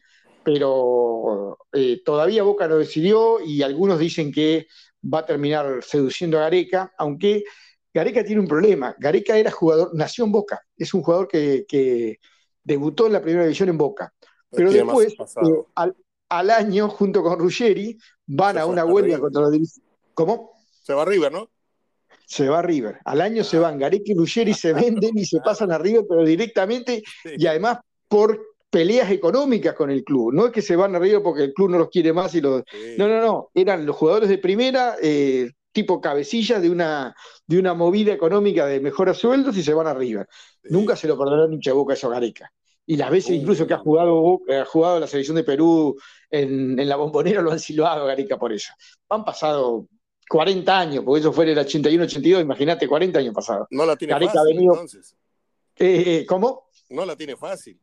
[0.45, 4.67] pero eh, todavía Boca lo decidió y algunos dicen que
[5.03, 7.45] va a terminar seduciendo a Gareca, aunque
[7.93, 8.95] Gareca tiene un problema.
[8.99, 12.19] Gareca era jugador, nació en Boca, es un jugador que,
[12.65, 14.15] debutó en la primera división en Boca.
[14.49, 15.97] Pero después, eh, al,
[16.51, 19.81] año, junto con Ruggeri, van a una huelga contra los
[20.15, 20.53] ¿Cómo?
[20.83, 21.51] Se va a River, ¿no?
[22.27, 22.99] Se va a River.
[23.05, 26.25] Al año se van Gareca y Ruggeri se venden y se pasan a River, pero
[26.25, 30.33] directamente y además por peleas económicas con el club.
[30.33, 32.63] No es que se van arriba porque el club no los quiere más y los.
[32.97, 33.51] No, no, no.
[33.55, 37.15] Eran los jugadores de primera, eh, tipo cabecilla de una,
[37.47, 40.27] de una movida económica de mejores sueldos y se van arriba.
[40.65, 42.51] Nunca se lo perdonaron hincha boca eso Gareca.
[42.87, 45.97] Y las veces incluso que ha jugado, ha jugado la selección de Perú
[46.31, 48.73] en, la bombonera lo han silbado Gareca por eso.
[49.11, 49.87] Han pasado
[50.29, 53.67] 40 años, porque eso fue el 81-82, imagínate, 40 años pasados.
[53.71, 55.17] No la tiene fácil, entonces.
[55.77, 56.69] Eh, eh, ¿Cómo?
[56.91, 57.79] No la tiene fácil.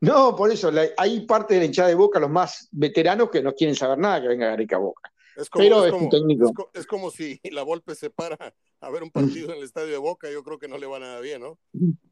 [0.00, 3.52] No, por eso, hay parte de la hinchada de Boca, los más veteranos, que no
[3.52, 5.10] quieren saber nada que venga Gareca Boca.
[5.38, 6.70] Es como, Pero es, como, técnico.
[6.74, 8.36] Es, como si la Volpe se para
[8.80, 10.98] a ver un partido en el estadio de Boca, yo creo que no le va
[10.98, 11.58] nada bien, ¿no?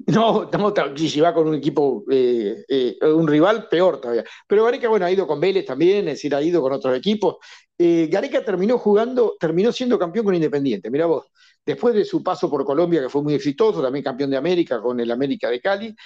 [0.07, 4.25] No, no si va con un equipo, eh, eh, un rival, peor todavía.
[4.47, 7.37] Pero Gareca, bueno, ha ido con Vélez también, es decir, ha ido con otros equipos.
[7.77, 11.27] Eh, Gareca terminó jugando, terminó siendo campeón con Independiente, mira vos.
[11.65, 15.01] Después de su paso por Colombia, que fue muy exitoso, también campeón de América con
[15.01, 15.97] el América de Cali,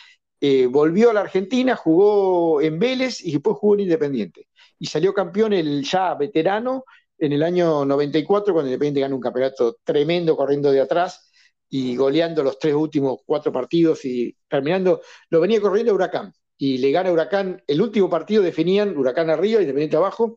[0.40, 4.48] eh, volvió a la Argentina, jugó en Vélez y después jugó en Independiente.
[4.78, 6.84] Y salió campeón el ya veterano
[7.20, 11.30] en el año 94, cuando Independiente ganó un campeonato tremendo corriendo de atrás
[11.68, 16.32] y goleando los tres últimos cuatro partidos y terminando, lo venía corriendo Huracán.
[16.56, 20.36] Y le gana Huracán, el último partido definían Huracán arriba, Independiente abajo,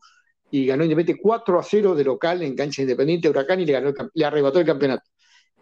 [0.50, 3.92] y ganó Independiente 4 a 0 de local en cancha Independiente Huracán y le, ganó
[4.12, 5.04] le arrebató el campeonato.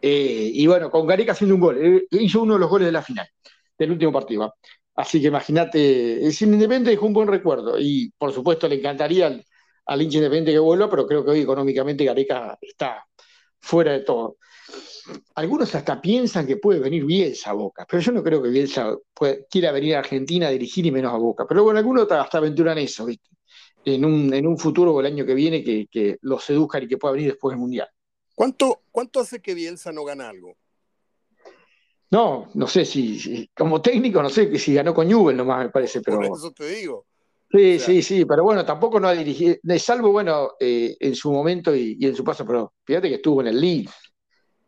[0.01, 2.93] Eh, y bueno, con Gareca haciendo un gol, eh, hizo uno de los goles de
[2.93, 3.27] la final
[3.79, 4.55] del último partido.
[4.95, 9.41] Así que imagínate, es Independiente es un buen recuerdo y por supuesto le encantaría
[9.87, 13.07] al, hincha Independiente que vuelva, pero creo que hoy económicamente Gareca está
[13.61, 14.37] fuera de todo.
[15.35, 18.97] Algunos hasta piensan que puede venir Bielsa a Boca, pero yo no creo que Bielsa
[19.51, 21.45] quiera venir a Argentina a dirigir y menos a Boca.
[21.49, 23.31] Pero bueno, algunos hasta aventuran eso, ¿viste?
[23.85, 26.89] En un, en un futuro o el año que viene que, que los seduzcan y
[26.89, 27.89] que pueda venir después del Mundial.
[28.35, 30.57] ¿Cuánto, ¿Cuánto hace que Bielsa no gana algo?
[32.13, 36.03] No, no sé si, como técnico, no sé si ganó con Newell nomás, me parece,
[36.03, 36.19] pero.
[36.19, 37.07] Por eso te digo.
[37.53, 41.77] Sí, sí, sí, pero bueno, tampoco no ha dirigido, salvo, bueno, eh, en su momento
[41.77, 43.93] y, en su paso, pero fíjate que estuvo en el Leeds,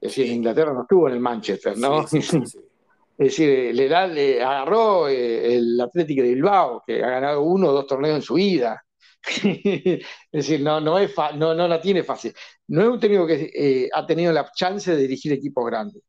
[0.00, 2.06] es decir, en Inglaterra no estuvo en el Manchester, ¿no?
[2.06, 2.36] Sí, sí,
[3.18, 7.68] es decir, le, da, le agarró eh, el Atlético de Bilbao, que ha ganado uno
[7.68, 8.84] o dos torneos en su vida.
[9.42, 12.34] es decir, no, no, es no, no la tiene fácil.
[12.68, 16.02] No es un técnico que eh, ha tenido la chance de dirigir equipos grandes.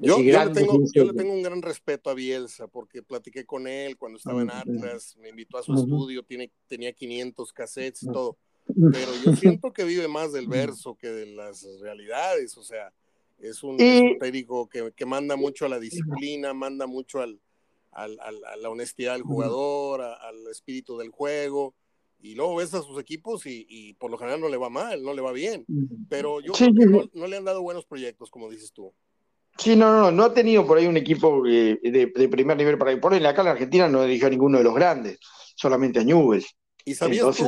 [0.00, 4.50] Yo, le tengo, un gran respeto a Bielsa porque platiqué con él cuando estaba en
[4.50, 8.36] Atlas, me invitó a su estudio, tiene, tenía 500 cassettes y todo,
[8.66, 12.92] pero yo siento que vive más del verso que de las realidades, o sea,
[13.38, 13.76] es un
[14.18, 17.40] técnico que, que, manda mucho a la disciplina, manda mucho al,
[17.92, 21.74] al, a la honestidad del jugador, al espíritu del juego,
[22.22, 25.14] y luego ves a sus equipos y, por lo general no le va mal, no
[25.14, 25.64] le va bien,
[26.08, 28.92] pero yo creo que no le han dado buenos proyectos, como dices tú.
[29.60, 33.24] Sí, no, no, no ha tenido por ahí un equipo de, primer nivel para ahí
[33.26, 35.18] acá en la Argentina no dirigió a ninguno de los grandes,
[35.54, 36.56] solamente a Newell's.
[36.86, 37.46] ¿Y sabías, tú,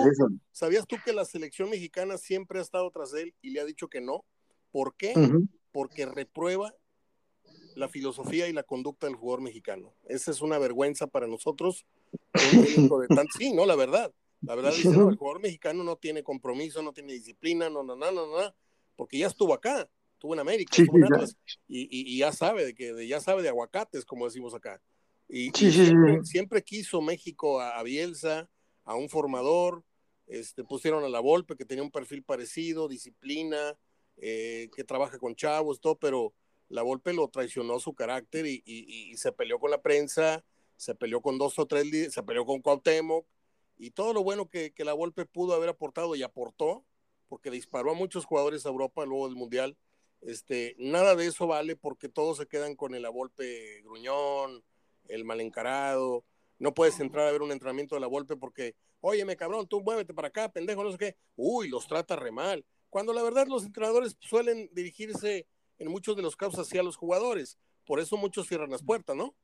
[0.52, 3.88] sabías tú que la selección mexicana siempre ha estado tras él y le ha dicho
[3.88, 4.26] que no?
[4.70, 5.14] ¿Por qué?
[5.72, 6.74] Porque reprueba
[7.76, 9.94] la filosofía y la conducta del jugador mexicano.
[10.06, 11.86] Esa es una vergüenza para nosotros.
[13.38, 14.12] Sí, no, la verdad.
[14.42, 17.96] La verdad dice, no, el jugador mexicano no tiene compromiso, no tiene disciplina, no, no,
[17.96, 18.54] no, no, no,
[18.96, 19.88] porque ya estuvo acá
[20.22, 24.04] estuvo en América, estuvo en Atlas, y, ya sabe de que ya sabe de aguacates,
[24.04, 24.80] como decimos acá.
[25.28, 28.48] Y, siempre, quiso México a, Bielsa,
[28.84, 29.82] a un formador,
[30.28, 33.76] este, pusieron a la Volpe, que tenía un perfil parecido, disciplina,
[34.16, 36.32] eh, que trabaja con chavos, todo, pero
[36.68, 40.44] la Volpe lo traicionó su carácter y, se peleó con la prensa,
[40.76, 43.26] se peleó con dos o tres, se peleó con Cuauhtémoc,
[43.76, 46.84] y todo lo bueno que, que la Volpe pudo haber aportado y aportó,
[47.28, 49.76] porque disparó a muchos jugadores a Europa luego del Mundial,
[50.22, 54.64] este, nada de eso vale porque todos se quedan con el Volpe gruñón,
[55.08, 56.24] el mal encarado,
[56.58, 60.14] no puedes entrar a ver un entrenamiento de la Volpe porque, óyeme cabrón, tú muévete
[60.14, 63.64] para acá, pendejo, no sé qué, uy, los trata re mal, cuando la verdad los
[63.64, 65.46] entrenadores suelen dirigirse
[65.78, 69.34] en muchos de los casos hacia los jugadores, por eso muchos cierran las puertas, ¿no?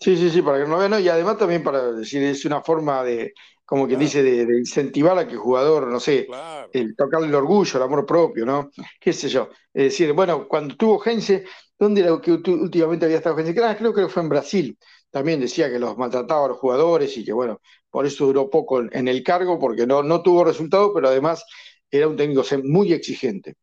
[0.00, 3.02] Sí, sí, sí, para que no vean, y además también para decir, es una forma
[3.02, 3.32] de,
[3.64, 6.28] como que dice, de, incentivar a que el jugador, no sé,
[6.72, 8.70] el tocarle el orgullo, el amor propio, ¿no?
[9.00, 9.48] Qué sé yo.
[9.72, 11.44] Es decir, bueno, cuando tuvo Gense,
[11.78, 13.54] ¿dónde era que últimamente había estado Gense?
[13.54, 14.78] Creo que fue en Brasil.
[15.10, 18.80] También decía que los maltrataba a los jugadores y que, bueno, por eso duró poco
[18.80, 21.44] en el cargo, porque no, no tuvo resultado, pero además
[21.90, 23.54] era un técnico muy exigente.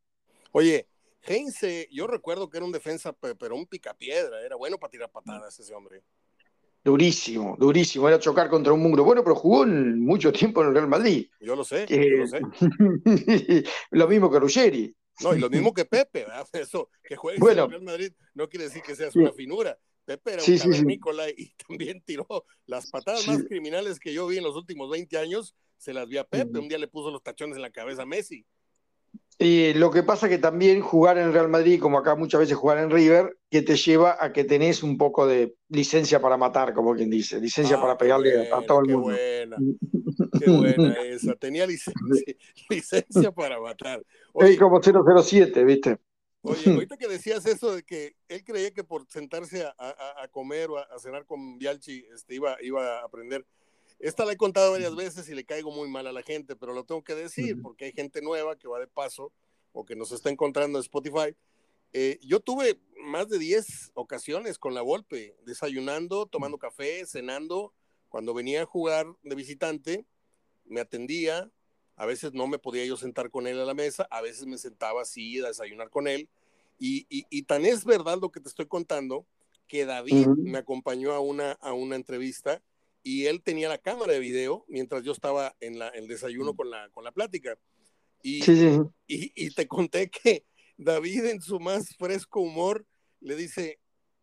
[0.53, 0.87] Oye,
[1.23, 5.59] Heinze, yo recuerdo que era un defensa, pero un picapiedra, era bueno para tirar patadas
[5.59, 6.01] ese hombre.
[6.83, 9.03] Durísimo, durísimo, era chocar contra un muro.
[9.03, 11.29] Bueno, pero jugó mucho tiempo en el Real Madrid.
[11.39, 12.41] Yo lo sé, yo lo sé.
[13.91, 14.95] lo mismo que Ruggeri.
[15.21, 16.47] No, y lo mismo que Pepe, ¿verdad?
[16.53, 19.77] Eso, que juegue en el Real Madrid no quiere decir que seas una finura.
[20.05, 22.25] Pepe era un cavernícola y también tiró
[22.65, 26.17] las patadas más criminales que yo vi en los últimos 20 años, se las vi
[26.17, 26.57] a Pepe.
[26.57, 28.45] Un día le puso los tachones en la cabeza a Messi.
[29.41, 32.77] Y lo que pasa que también jugar en Real Madrid, como acá muchas veces jugar
[32.77, 36.93] en River, que te lleva a que tenés un poco de licencia para matar, como
[36.93, 39.07] quien dice, licencia ah, para pegarle a todo el mundo.
[39.07, 39.57] Buena,
[40.39, 42.35] qué buena esa, tenía licencia,
[42.69, 44.03] licencia para matar.
[44.33, 45.97] Oye, como 007, ¿viste?
[46.43, 50.77] Oye, ahorita que decías eso de que él creía que por sentarse a, comer o
[50.77, 53.43] a, cenar con Bialchi este, iba, iba a aprender.
[54.01, 56.73] Esta la he contado varias veces y le caigo muy mal a la gente, pero
[56.73, 59.31] lo tengo que decir porque hay gente nueva que va de paso
[59.73, 61.35] o que nos está encontrando en Spotify.
[61.93, 67.73] Eh, yo tuve más de 10 ocasiones con la Volpe, desayunando, tomando café, cenando.
[68.09, 70.07] Cuando venía a jugar de visitante,
[70.65, 71.51] me atendía.
[71.95, 74.57] A veces no me podía yo sentar con él a la mesa, a veces me
[74.57, 76.27] sentaba así a desayunar con él.
[76.79, 79.27] Y, y, tan es verdad lo que te estoy contando
[79.67, 82.63] que David me acompañó a una, a una entrevista
[83.03, 86.55] y él tenía la cámara de video mientras yo estaba en la, el desayuno mm.
[86.55, 87.57] con la, con la plática.
[88.23, 88.41] Y,
[89.07, 90.45] Y, te conté que
[90.77, 92.85] David en su más fresco humor
[93.19, 93.79] le dice,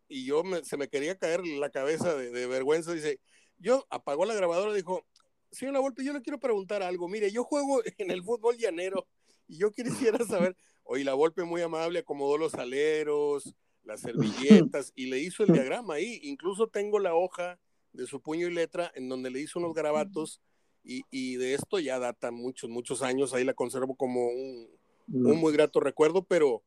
[0.07, 3.19] y yo se me quería caer la cabeza de, vergüenza, dice,
[3.57, 5.05] yo apagó la grabadora y dijo,
[5.51, 9.07] señor La Volpe, yo le quiero preguntar algo, mire, yo juego en el fútbol llanero
[9.47, 15.07] y yo quisiera saber, oye, La Volpe muy amable acomodó los aleros, las servilletas y
[15.07, 17.59] le hizo el diagrama ahí, incluso tengo la hoja
[17.93, 20.41] de su puño y letra, en donde le hizo unos garabatos
[20.83, 24.67] y, de esto ya datan muchos, muchos años, ahí la conservo como un,
[25.07, 26.63] muy grato recuerdo, pero,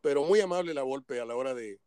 [0.00, 1.80] pero muy amable la Volpe a la hora de,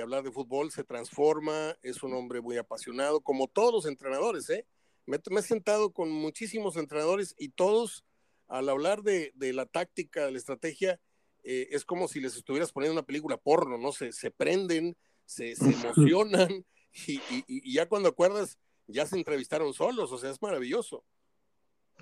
[0.00, 4.66] hablar de fútbol, se transforma, es un hombre muy apasionado, como todos los entrenadores, ¿eh?
[5.06, 8.04] Me, he sentado con muchísimos entrenadores y todos,
[8.46, 11.00] al hablar de, la táctica, de la estrategia,
[11.42, 13.90] eh, es como si les estuvieras poniendo una película porno, ¿no?
[13.92, 15.64] Se, se prenden, se, se
[16.04, 16.64] emocionan
[17.06, 21.04] y, ya cuando acuerdas, ya se entrevistaron solos, o sea, es maravilloso.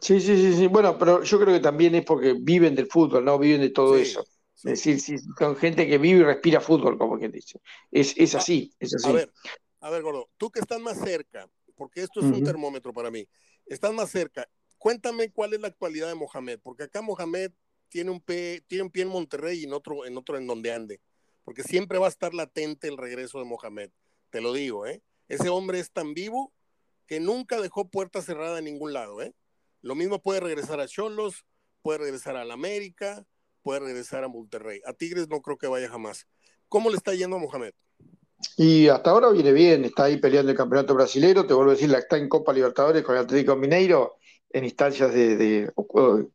[0.01, 0.67] Sí, sí, sí, sí.
[0.67, 3.39] Bueno, pero yo creo que también es porque viven del fútbol, ¿no?
[3.39, 4.25] Viven de todo eso.
[4.57, 7.61] Es decir, sí, son gente que vive y respira fútbol, como quien dice.
[7.91, 9.09] Es, es ah, así, es así.
[9.09, 9.33] A ver,
[9.81, 13.27] a ver, Gordo, tú que estás más cerca, porque esto es un termómetro para mí,
[13.67, 17.53] estás más cerca, cuéntame cuál es la actualidad de Mohamed, porque acá Mohamed
[17.89, 20.73] tiene un, pie, tiene un pie en Monterrey y en otro, en otro en donde
[20.73, 21.01] ande,
[21.45, 23.91] porque siempre va a estar latente el regreso de Mohamed
[24.37, 25.01] te lo digo, ¿eh?
[25.29, 26.53] Ese hombre es tan vivo
[27.07, 29.33] que nunca dejó puerta cerrada en ningún lado, ¿eh?
[29.81, 31.47] Lo mismo puede regresar a Cholos,
[31.81, 33.25] puede regresar a la América,
[33.63, 34.83] puede regresar a Monterrey.
[34.85, 36.27] A Tigres no creo que vaya jamás.
[36.69, 37.73] ¿Cómo le está yendo a Mohamed?
[38.59, 41.91] Y hasta ahora viene bien, está ahí peleando el campeonato brasileño, te vuelvo a decir,
[41.95, 44.17] está en Copa Libertadores con el Atlético Mineiro
[44.51, 45.73] en instancias de,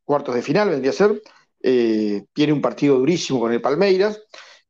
[0.04, 1.22] cuartos de final, vendría a ser.
[1.62, 4.20] Eh, tiene un partido durísimo con el Palmeiras.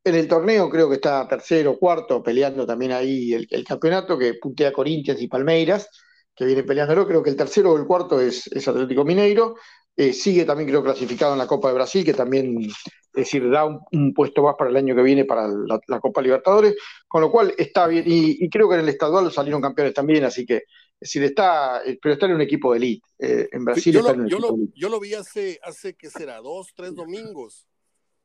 [0.04, 4.74] En el torneo creo que está tercero, cuarto, peleando también ahí el, campeonato, que puntea
[4.74, 5.90] Corinthians y Palmeiras,
[6.36, 7.08] que vienen peleándolo.
[7.08, 9.56] Creo que el tercero o el cuarto es, Atlético Mineiro.
[9.96, 12.74] Eh, sigue también, creo, clasificado en la Copa de Brasil, que también, es
[13.14, 16.76] decir, da un, puesto más para el año que viene para la, Copa Libertadores,
[17.08, 18.06] con lo cual está bien.
[18.08, 20.64] Y, creo que en el estadual salieron campeones también, así que, es
[21.00, 23.08] decir, está, eh, pero está en un equipo de elite.
[23.20, 26.38] Eh, en Brasil yo, está lo, yo, lo, yo lo vi hace, hace, ¿qué será?
[26.38, 27.68] Dos, tres domingos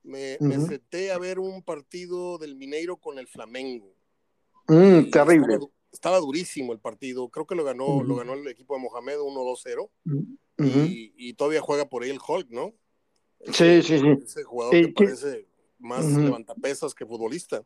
[0.06, 3.94] me, me senté a ver un partido del Mineiro con el Flamengo.
[4.68, 5.54] Mm, terrible.
[5.54, 7.28] Estaba, estaba, durísimo el partido.
[7.28, 8.06] Creo que lo ganó, uh -huh.
[8.06, 9.90] lo ganó el equipo de Mohamed 1-2-0.
[10.04, 10.10] Uh
[10.58, 10.88] -huh.
[10.88, 12.72] y, y, todavía juega por ahí el Hulk, ¿no?
[13.40, 14.22] Ese, sí, sí, sí.
[14.24, 15.46] Ese jugador sí, que parece
[15.78, 17.62] más uh levantapesas que futbolista.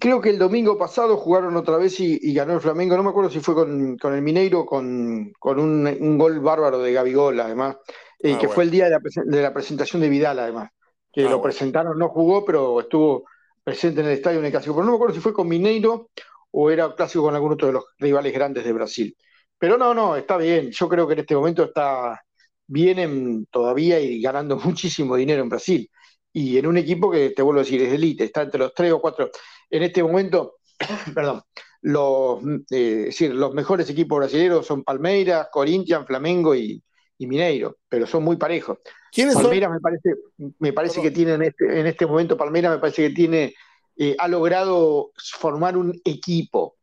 [0.00, 2.96] Creo que el domingo pasado jugaron otra vez y, y, ganó el Flamengo.
[2.96, 6.78] No me acuerdo si fue con, con el Mineiro, con, con un, un, gol bárbaro
[6.78, 7.76] de Gabigol, además,
[8.18, 8.52] eh, ah, que bueno.
[8.52, 10.70] fue el día de la, de la, presentación de Vidal, además.
[11.14, 11.42] Que ah, lo bueno.
[11.42, 13.24] presentaron, no jugó, pero estuvo
[13.62, 14.74] presente en el estadio en el clásico.
[14.74, 16.10] Pero no me acuerdo si fue con Mineiro
[16.50, 19.16] o era clásico con algún otro de los rivales grandes de Brasil.
[19.58, 20.70] Pero no, no, está bien.
[20.70, 22.20] Yo creo que en este momento está
[22.66, 25.90] vienen todavía y ganando muchísimo dinero en Brasil.
[26.32, 28.92] Y en un equipo que, te vuelvo a decir, es elite, está entre los tres
[28.92, 29.30] o cuatro
[29.70, 30.56] en este momento,
[31.14, 31.42] perdón,
[31.82, 36.82] los, eh, es decir, los mejores equipos brasileños son Palmeiras, Corinthians, Flamengo y,
[37.18, 38.78] y, Mineiro, pero son muy parejos.
[39.10, 39.74] ¿Quiénes Palmeiras son?
[39.74, 40.14] me parece,
[40.58, 43.54] me parece que tiene en este, en este momento, Palmeiras me parece que tiene,
[43.96, 46.76] eh, ha logrado formar un equipo.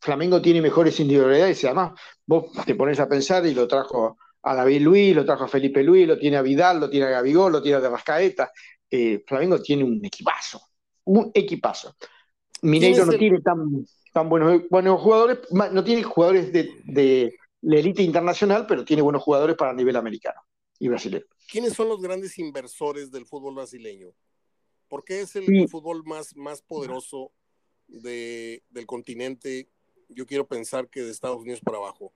[0.00, 1.92] Flamengo tiene mejores individualidades y además
[2.26, 5.82] vos te pones a pensar y lo trajo a David Luis, lo trajo a Felipe
[5.82, 8.50] Luis, lo tiene a Vidal, lo tiene a Gabigol, lo tiene a Rascaeta.
[8.88, 10.60] Eh, Flamengo tiene un equipazo,
[11.04, 11.96] un equipazo.
[12.62, 13.18] Mineiro no el...
[13.18, 18.84] tiene tan, tan buenos, buenos, jugadores, no tiene jugadores de, de, la élite internacional, pero
[18.84, 20.40] tiene buenos jugadores para el nivel americano
[20.78, 21.24] y brasileño.
[21.50, 24.12] ¿Quiénes son los grandes inversores del fútbol brasileño?
[24.88, 25.66] ¿Por qué es el sí.
[25.66, 27.32] fútbol más, más poderoso
[27.88, 29.68] de, del continente?
[30.08, 32.12] Yo quiero pensar que de Estados Unidos para abajo.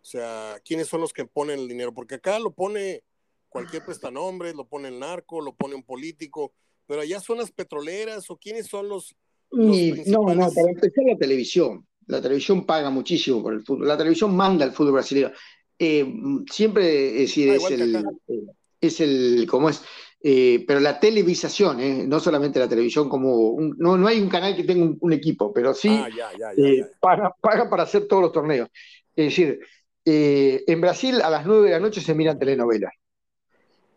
[0.00, 1.92] O sea, ¿quiénes son los que ponen el dinero?
[1.92, 3.02] Porque acá lo pone
[3.48, 6.52] cualquier prestanombre, lo pone el narco, lo pone un político,
[6.86, 9.16] pero allá son las petroleras o quiénes son los,
[9.50, 11.84] y, no, no, para empezar la televisión.
[12.06, 13.88] La televisión paga muchísimo por el fútbol.
[13.88, 15.32] La televisión manda el fútbol brasileño.
[15.78, 16.06] Eh,
[16.50, 18.40] siempre es, decir, ah, es, el, eh,
[18.80, 19.82] es el, como es,
[20.24, 24.28] eh, pero la televisación, eh, no solamente la televisión, como un, no, no hay un
[24.28, 27.68] canal que tenga un, un equipo, pero sí ah, ya, ya, ya, eh, paga, paga,
[27.68, 28.68] para hacer todos los torneos.
[29.16, 29.58] Es decir,
[30.04, 32.92] en Brasil a las 9 de la noche se miran telenovelas.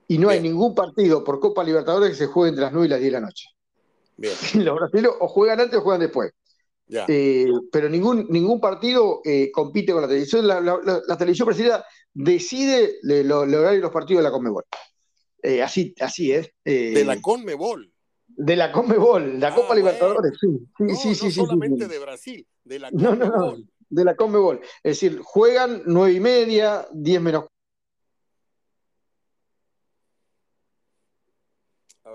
[0.08, 0.44] Y no Bien.
[0.44, 3.12] hay ningún partido por Copa Libertadores que se juegue entre las 9 y las 10
[3.12, 3.50] de la noche.
[4.18, 4.34] Bien.
[4.66, 6.32] Los brasileños o juegan antes o juegan después.
[6.88, 10.48] Eh, pero ningún, ningún partido eh, compite con la televisión.
[10.48, 14.64] La, la, la, la televisión brasileña decide el horario de los partidos de la Conmebol.
[15.42, 16.52] Eh, así, así es.
[16.64, 17.92] de la Conmebol.
[18.28, 19.82] De la Conmebol, la ah, Copa bueno.
[19.82, 20.48] Libertadores, sí.
[20.78, 23.20] Sí, no, sí, no sí, solamente sí, de Brasil, de la Conmebol.
[23.20, 24.62] No, no, no, de la Conmebol.
[24.84, 27.46] Es decir, juegan nueve y media, diez menos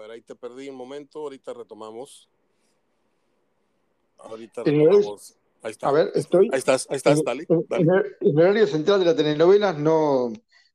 [0.01, 2.29] ver, ahí te perdí un momento, ahorita retomamos.
[4.25, 5.37] Ahorita retomamos.
[5.63, 5.89] Ahí está.
[5.89, 6.49] A ver, estoy.
[6.53, 7.47] Ahí estás, ahí estás, dale.
[7.69, 7.83] dale.
[7.83, 10.33] En, el, horario central de la telenovela no,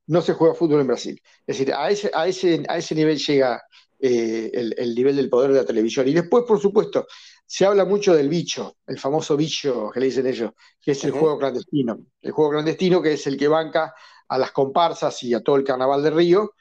[0.08, 1.22] no se juega fútbol en Brasil.
[1.48, 3.64] Es decir, a ese, a ese, a ese nivel llega
[4.00, 6.08] eh, el, el, nivel del poder de la televisión.
[6.08, 7.08] Y después, por supuesto,
[7.46, 11.12] se habla mucho del bicho, el famoso bicho que le dicen ellos, que es el
[11.12, 11.20] uh -huh.
[11.20, 12.00] juego clandestino.
[12.22, 13.94] El juego clandestino que es el que banca
[14.28, 16.54] a las comparsas y a todo el carnaval de Río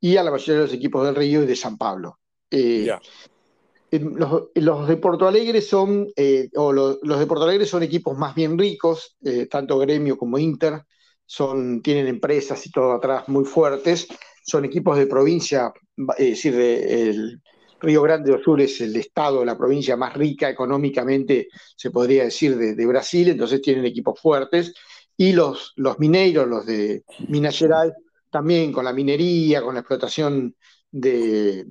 [0.00, 2.18] y a la mayoría de los equipos del Río y de San Pablo.
[2.50, 3.00] Eh, yeah.
[4.00, 8.34] Los, de Porto Alegre son, eh, o lo, los de Porto Alegre son equipos más
[8.34, 10.82] bien ricos, eh, tanto Gremio como Inter,
[11.26, 14.08] son, tienen empresas y todo atrás muy fuertes,
[14.44, 15.72] son equipos de provincia,
[16.16, 17.42] es decir, de, el
[17.80, 22.56] Río Grande do Sur es el estado, la provincia más rica económicamente, se podría decir,
[22.56, 24.72] de, de Brasil, entonces tienen equipos fuertes,
[25.16, 27.92] y los, los mineiros, los de Minas Gerais,
[28.30, 30.56] también con la minería, con la explotación
[30.92, 31.64] de,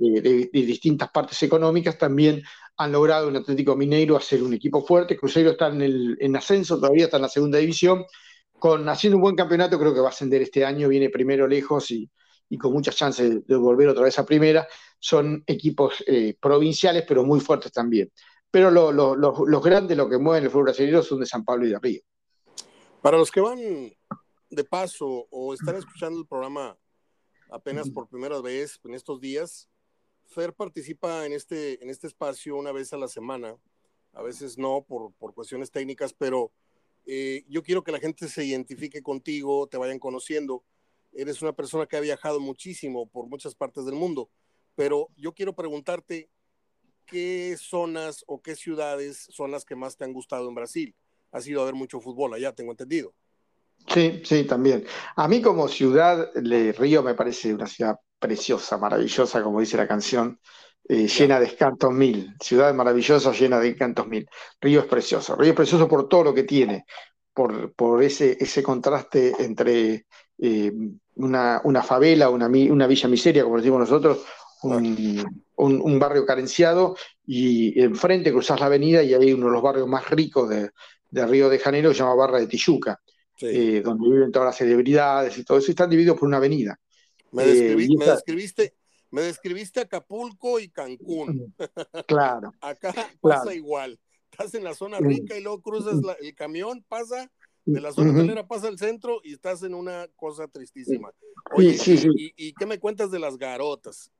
[0.51, 2.41] distintas partes económicas, también
[2.77, 5.15] han logrado en Atlético Mineiro hacer un equipo fuerte.
[5.15, 8.03] Cruzeiro está en, el, en ascenso, todavía está en la segunda división.
[8.57, 11.91] Con haciendo un buen campeonato, creo que va a ascender este año, viene primero lejos
[11.91, 12.09] y,
[12.49, 14.67] y con muchas chances de volver otra vez a primera.
[14.99, 18.11] Son equipos eh, provinciales, pero muy fuertes también.
[18.49, 21.65] Pero lo, lo, los grandes, lo que mueven el fútbol brasileño, son de San Pablo
[21.65, 22.01] y de Río.
[23.01, 23.59] Para los que van
[24.49, 26.77] de paso o están escuchando el programa
[27.51, 29.69] apenas por primera vez en estos días,
[30.25, 33.57] Fer participa en este, en este espacio una vez a la semana,
[34.13, 36.51] a veces no por, por cuestiones técnicas, pero
[37.05, 40.63] eh, yo quiero que la gente se identifique contigo, te vayan conociendo.
[41.11, 44.29] Eres una persona que ha viajado muchísimo por muchas partes del mundo,
[44.75, 46.29] pero yo quiero preguntarte
[47.05, 50.95] qué zonas o qué ciudades son las que más te han gustado en Brasil.
[51.31, 53.13] Has ido a ver mucho fútbol allá, tengo entendido.
[53.87, 54.85] Sí, sí, también.
[55.15, 59.87] A mí como ciudad, le, Río me parece una ciudad preciosa, maravillosa, como dice la
[59.87, 60.39] canción,
[60.87, 62.35] eh, llena de encantos mil.
[62.39, 64.27] Ciudad maravillosa, llena de encantos mil.
[64.59, 65.35] Río es precioso.
[65.35, 66.85] Río es precioso por todo lo que tiene,
[67.33, 70.05] por, por ese, ese contraste entre
[70.37, 70.71] eh,
[71.15, 74.25] una, una, favela, una, una, villa miseria, como decimos nosotros,
[74.63, 75.23] un,
[75.55, 80.09] un, barrio carenciado y enfrente cruzás la avenida y hay uno de los barrios más
[80.09, 80.71] ricos de,
[81.11, 82.99] Río de Janeiro que se llama Barra de Tijuca,
[83.41, 86.79] eh, donde viven todas las celebridades y todo eso, y están divididos por una avenida.
[87.31, 88.75] Me, describiste,
[89.09, 91.53] me describiste Acapulco y Cancún.
[92.07, 92.53] Claro.
[92.61, 93.99] Acá pasa igual.
[94.31, 97.29] Estás en la zona rica y luego cruzas el camión, pasa
[97.65, 101.11] de la zona hotelera pasa al centro y estás en una cosa tristísima.
[101.53, 101.77] Oye,
[102.35, 104.11] y, qué me cuentas de las garotas?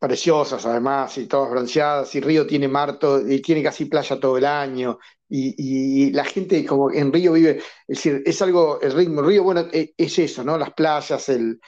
[0.00, 4.46] preciosas además, y todas bronceadas, y Río tiene marto, y tiene casi playa todo el
[4.46, 4.98] año,
[5.36, 7.64] y, la gente como en Río vive, es
[7.98, 10.56] decir, es algo, el ritmo, Río, bueno, e, es, eso, ¿no?
[10.56, 11.60] Las playas, el,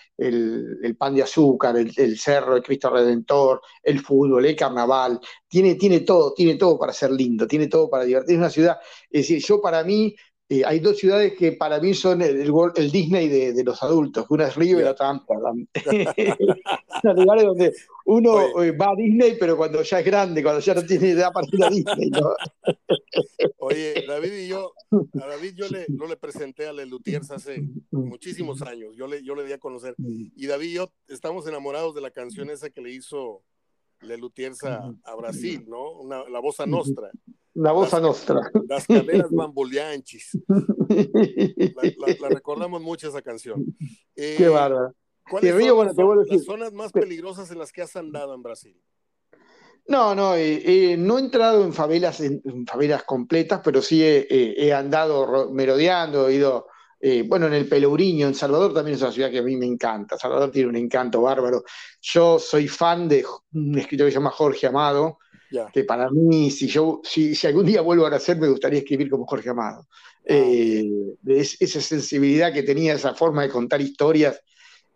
[0.98, 6.32] pan de azúcar, el, cerro, el Cristo Redentor, el fútbol, el carnaval, tiene, tiene todo,
[6.32, 8.78] tiene todo para ser lindo, tiene todo para divertir, es una ciudad,
[9.10, 10.14] es decir, yo para mí,
[10.48, 12.40] eh, hay dos ciudades que para mí son el,
[12.76, 15.66] el, Disney de, los adultos, una es Río y la otra Amsterdam.
[17.02, 17.74] Son lugares donde
[18.04, 21.32] uno eh, va a Disney, pero cuando ya es grande, cuando ya no tiene idea
[21.32, 22.10] para ir a Disney.
[23.58, 24.72] Oye, David y yo,
[25.20, 29.34] a David yo le, no le presenté a Lelutiers hace muchísimos años, yo le, yo
[29.34, 29.96] le di a conocer.
[29.98, 33.42] Y David y yo estamos enamorados de la canción esa que le hizo
[34.00, 36.00] Lelutiers a, a Brasil, ¿no?
[36.08, 37.10] la voz nostra.
[37.56, 38.50] La voz nostra.
[38.68, 40.38] Las caderas bamboleanchis.
[40.88, 43.64] La, la, recordamos mucho esa canción.
[44.18, 44.94] Eh, Qué bárbaro.
[45.28, 48.80] ¿Cuáles son las, zonas más peligrosas en las que has andado en Brasil?
[49.88, 54.72] No, no, eh, eh, no he entrado en favelas, en, favelas completas, pero sí he,
[54.72, 56.66] andado merodeando, he ido,
[57.26, 60.16] bueno, en el Pelourinho, en Salvador también es una ciudad que a mí me encanta.
[60.16, 61.62] Salvador tiene un encanto bárbaro.
[62.00, 65.18] Yo soy fan de un escritor que se llama Jorge Amado,
[65.72, 69.08] que para mí, si yo, si, si, algún día vuelvo a nacer, me gustaría escribir
[69.08, 69.86] como Jorge Amado.
[70.28, 70.84] Ah, eh,
[71.26, 74.42] esa sensibilidad que tenía, esa forma de contar historias.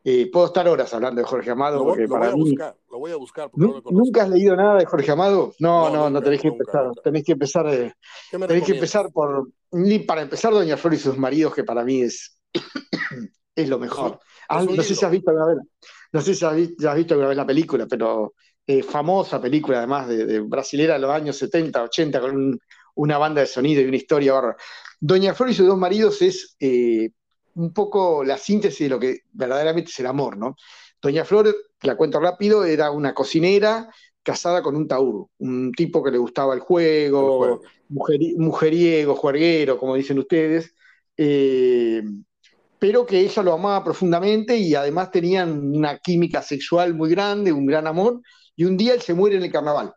[0.03, 1.79] Eh, puedo estar horas hablando de Jorge Amado.
[1.79, 3.51] Lo, porque para voy a buscar, lo voy a buscar.
[3.55, 5.53] ¿Nunca has leído nada de Jorge Amado?
[5.59, 7.67] No, no, no, tenés, que empezar, tenés que empezar.
[7.69, 7.93] Eh,
[8.31, 9.51] tenés que empezar por.
[10.07, 12.41] Para empezar, Doña Flor y sus maridos, que para mí es,
[13.55, 14.19] es lo mejor.
[14.49, 15.59] Ah, no sé si has visto alguna vez,
[16.13, 18.35] no sé si has visto alguna vez la película, pero
[18.67, 22.59] eh, famosa película además de, brasilera de los años 70, 80, con
[22.95, 24.57] una banda de sonido y una historia barra.
[24.99, 27.11] Doña Flor y sus dos maridos es eh,
[27.61, 30.57] un poco la síntesis de lo que verdaderamente es el amor, ¿no?
[31.01, 33.89] Doña Flor, la cuento rápido, era una cocinera
[34.23, 40.19] casada con un taur, un tipo que le gustaba el juego, mujeriego, juerguero, como dicen
[40.19, 40.75] ustedes,
[41.17, 42.03] eh,
[42.79, 47.67] pero que ella lo amaba profundamente y además tenían una química sexual muy grande, un
[47.67, 48.23] gran amor,
[48.57, 49.93] y un día él se muere en el carnaval.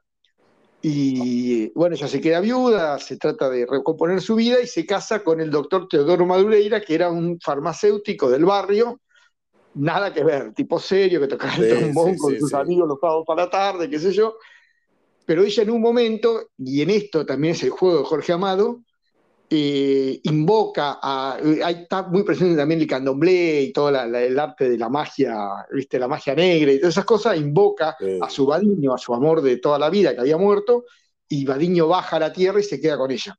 [0.86, 5.23] Y bueno, ella se queda viuda, se trata de recomponer su vida y se casa
[5.23, 8.99] con el doctor Teodoro Madureira, que era un farmacéutico del barrio,
[9.75, 13.45] nada que ver, tipo serio, que tocaba el trombón con sus amigos los sábados para
[13.45, 14.36] la tarde, qué sé yo.
[15.25, 18.81] Pero ella en un momento, y en esto también es el juego de Jorge Amado,
[19.49, 21.35] eh, invoca a.
[21.35, 25.35] Ahí está muy presente también el candomblé y todo el arte de la magia,
[25.71, 25.99] ¿viste?
[25.99, 27.37] La magia negra y todas esas cosas.
[27.37, 30.85] Invoca a su Badiño, a su amor de toda la vida que había muerto,
[31.27, 33.37] y Badiño baja a la tierra y se queda con ella.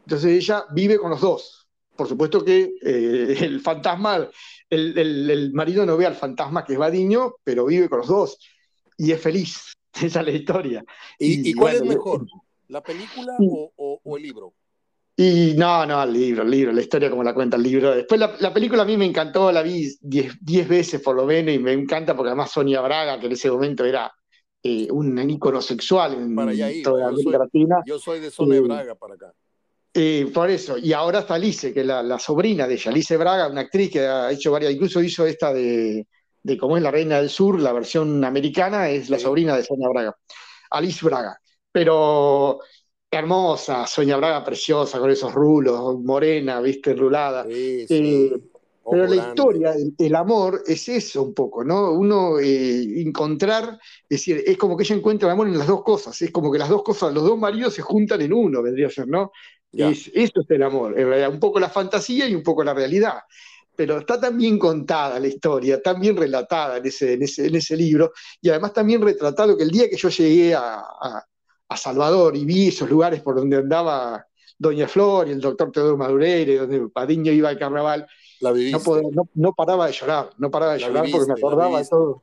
[0.00, 1.68] Entonces ella vive con los dos.
[1.96, 4.28] Por supuesto que eh, el fantasma,
[4.68, 8.38] el, marido no ve al fantasma que es Badiño, pero vive con los dos
[8.98, 9.74] y es feliz.
[9.94, 10.84] Esa es la historia.
[11.18, 12.26] ¿Y, cuál es mejor?
[12.68, 14.52] ¿La película o el libro?
[15.18, 17.94] Y no, no, el libro, el libro, la historia como la cuenta el libro.
[17.94, 21.58] Después la, película a mí me encantó, la vi diez, veces por lo menos y
[21.58, 24.12] me encanta porque además Sonia Braga, que en ese momento era
[24.62, 27.76] eh, un ícono sexual en toda América Latina.
[27.86, 29.32] Yo soy de Sonia eh, Braga para acá.
[29.94, 33.48] Eh, por eso, y ahora está Alice, que es la, sobrina de ella, Alice Braga,
[33.48, 36.06] una actriz que ha hecho varias, incluso hizo esta de,
[36.42, 39.88] de cómo es la Reina del Sur, la versión americana, es la sobrina de Sonia
[39.88, 40.14] Braga,
[40.68, 41.38] Alice Braga.
[41.72, 42.60] Pero
[43.10, 47.46] hermosa, Soña Braga preciosa, con esos rulos, morena, viste, rulada.
[47.48, 47.86] Eh,
[48.88, 51.92] pero la historia, el, amor, es eso un poco, ¿no?
[51.92, 55.82] Uno eh, encontrar, es decir, es como que ella encuentra el amor en las dos
[55.82, 58.86] cosas, es como que las dos cosas, los dos maridos se juntan en uno, vendría
[58.86, 59.32] a ser, ¿no?
[59.72, 62.74] Es, eso es el amor, en realidad, un poco la fantasía y un poco la
[62.74, 63.18] realidad.
[63.74, 68.12] Pero está tan bien contada la historia, tan bien relatada en ese, en ese, libro,
[68.40, 71.26] y además también retratado que el día que yo llegué a a
[71.74, 74.26] Salvador y vi esos lugares por donde andaba
[74.58, 78.06] Doña Flor y el doctor Teodoro Madureira, donde Padiño iba al carnaval,
[78.40, 82.22] no, paraba de llorar, no paraba de llorar porque me acordaba de todo.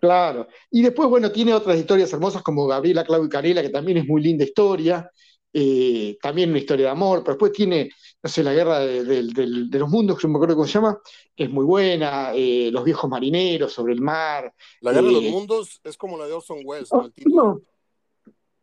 [0.00, 0.46] Claro.
[0.70, 4.06] Y después, bueno, tiene otras historias hermosas como Gabriela, Claudio y Canela, que también es
[4.06, 5.10] muy linda historia.
[5.58, 7.88] eh, también una historia de amor, pero después tiene,
[8.22, 9.22] no sé, la guerra de,
[9.70, 11.00] los mundos, que no me acuerdo cómo se llama,
[11.34, 14.52] que es muy buena, eh, Los viejos marineros sobre el mar.
[14.82, 17.10] La guerra de los mundos es como la de Orson Welles, ¿no?
[17.26, 17.60] no,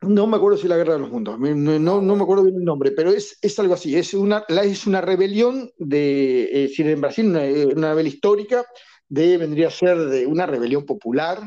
[0.04, 2.66] no me acuerdo si la Guerra de los Mundos, no, no, me acuerdo bien el
[2.66, 7.28] nombre, pero es, es algo así, es una, es una rebelión de, eh, en Brasil,
[7.28, 7.42] una,
[7.76, 8.66] una, rebelión histórica,
[9.08, 11.42] de, vendría a ser de una rebelión popular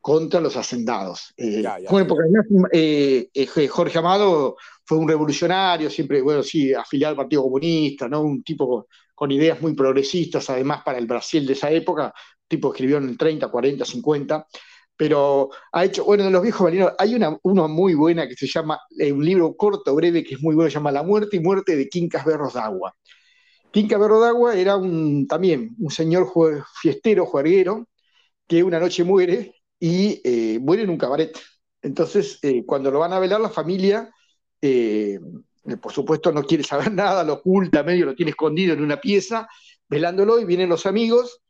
[0.00, 1.34] contra los hacendados.
[1.36, 2.30] Eh, bueno, porque
[2.72, 8.22] eh, eh, Jorge Amado fue un revolucionario, siempre, bueno, sí, afiliado al Partido Comunista, ¿no?
[8.22, 12.14] Un tipo con, ideas muy progresistas, además para el Brasil de esa época,
[12.46, 14.46] tipo escribió en el 30, 40, 50,
[14.98, 17.38] pero ha hecho, bueno, de los viejos marineros, hay una,
[17.68, 20.90] muy buena que se llama, un libro corto, breve, que es muy bueno, se llama
[20.90, 22.96] La muerte y muerte de Quincas Berros de Agua.
[23.70, 26.32] Quincas Berros de Agua era un, también un señor
[26.82, 27.88] fiestero, juerguero,
[28.48, 31.38] que una noche muere y eh, muere en un cabaret.
[31.80, 34.12] Entonces, eh, cuando lo van a velar, la familia,
[34.60, 35.20] eh,
[35.80, 39.46] por supuesto, no quiere saber nada, lo oculta, medio lo tiene escondido en una pieza,
[39.88, 41.40] velándolo, y vienen los amigos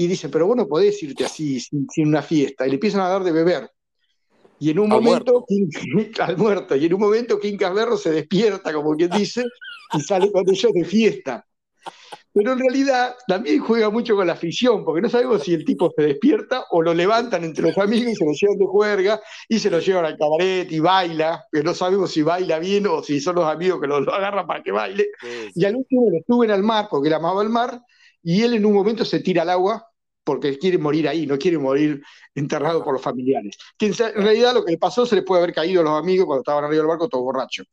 [0.00, 3.08] y dicen, pero vos no podés irte así, sin, una fiesta, y le empiezan a
[3.08, 3.70] dar de beber.
[4.58, 5.44] Y en un momento,
[6.20, 9.44] al muerto, y en un momento Quincas Berro se despierta, como quien dice,
[9.92, 11.46] y sale con ellos de fiesta.
[12.32, 15.92] Pero en realidad también juega mucho con la ficción, porque no sabemos si el tipo
[15.94, 19.20] se despierta o lo levantan entre los amigos y se lo llevan de juerga
[19.50, 23.02] y se lo llevan al cabaret y baila, pero no sabemos si baila bien o
[23.02, 25.08] si son los amigos que lo, agarran para que baile.
[25.54, 27.82] Y al último lo suben al mar, porque él amaba el mar,
[28.22, 29.89] y él en un momento se tira al agua
[30.30, 32.00] porque quiere morir ahí, no quiere morir
[32.36, 33.56] enterrado por los familiares.
[33.76, 36.26] Que en realidad lo que le pasó se le puede haber caído a los amigos
[36.26, 37.64] cuando estaban arriba del barco todo borracho.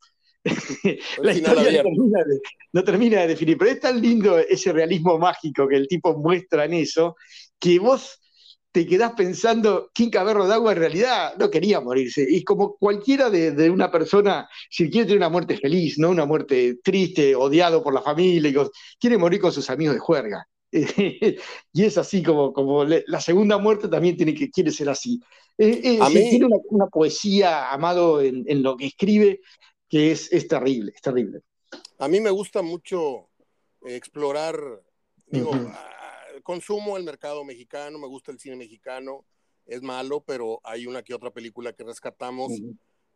[1.22, 1.82] la historia
[2.72, 6.64] no termina, de, definir, pero es tan lindo ese realismo mágico que el tipo muestra
[6.64, 7.14] en eso,
[7.60, 8.18] que vos
[8.72, 12.26] te quedás pensando, ¿quién Caberro de Agua en realidad no quería morirse.
[12.28, 16.78] Y como cualquiera de, una persona, si quiere tener una muerte feliz, no una muerte
[16.82, 18.52] triste, odiado por la familia,
[18.98, 20.46] quiere morir con sus amigos de juerga.
[21.72, 25.20] y es así como, como la segunda muerte también tiene que, quiere ser así.
[25.56, 29.40] Tiene una, poesía, Amado, en, lo que escribe,
[29.88, 31.40] que es, es terrible, es terrible.
[31.98, 33.28] A mí me gusta mucho
[33.82, 34.60] explorar,
[35.26, 35.90] digo, ah,
[36.42, 39.24] consumo el mercado mexicano, me gusta el cine mexicano,
[39.66, 42.52] es malo, pero hay una que otra película que rescatamos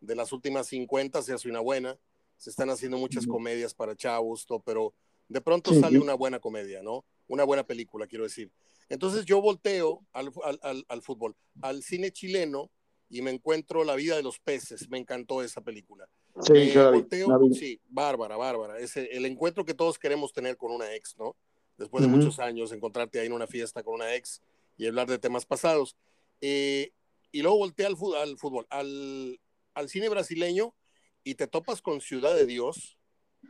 [0.01, 1.99] de las últimas 50, se hace una buena,
[2.37, 4.95] se están haciendo muchas comedias para chavos, pero
[5.29, 7.05] de pronto sale una buena comedia, ¿no?
[7.29, 8.51] Una buena película, quiero decir.
[8.89, 10.31] Entonces yo volteo al,
[10.63, 12.71] al, al fútbol, al cine chileno
[13.13, 16.09] y me encuentro La vida de los peces, me encantó esa película.
[16.41, 17.07] Sí, eh,
[17.53, 18.79] sí, bárbara, bárbara.
[18.79, 21.37] Es el encuentro que todos queremos tener con una ex, ¿no?
[21.77, 24.41] Después de muchos años, encontrarte ahí en una fiesta con una ex
[24.79, 25.95] y hablar de temas pasados.
[26.41, 26.93] Eh,
[27.33, 29.39] y luego volteé al, al fútbol, al,
[29.75, 30.75] al, cine brasileño
[31.23, 32.99] y te topas con Ciudad de Dios,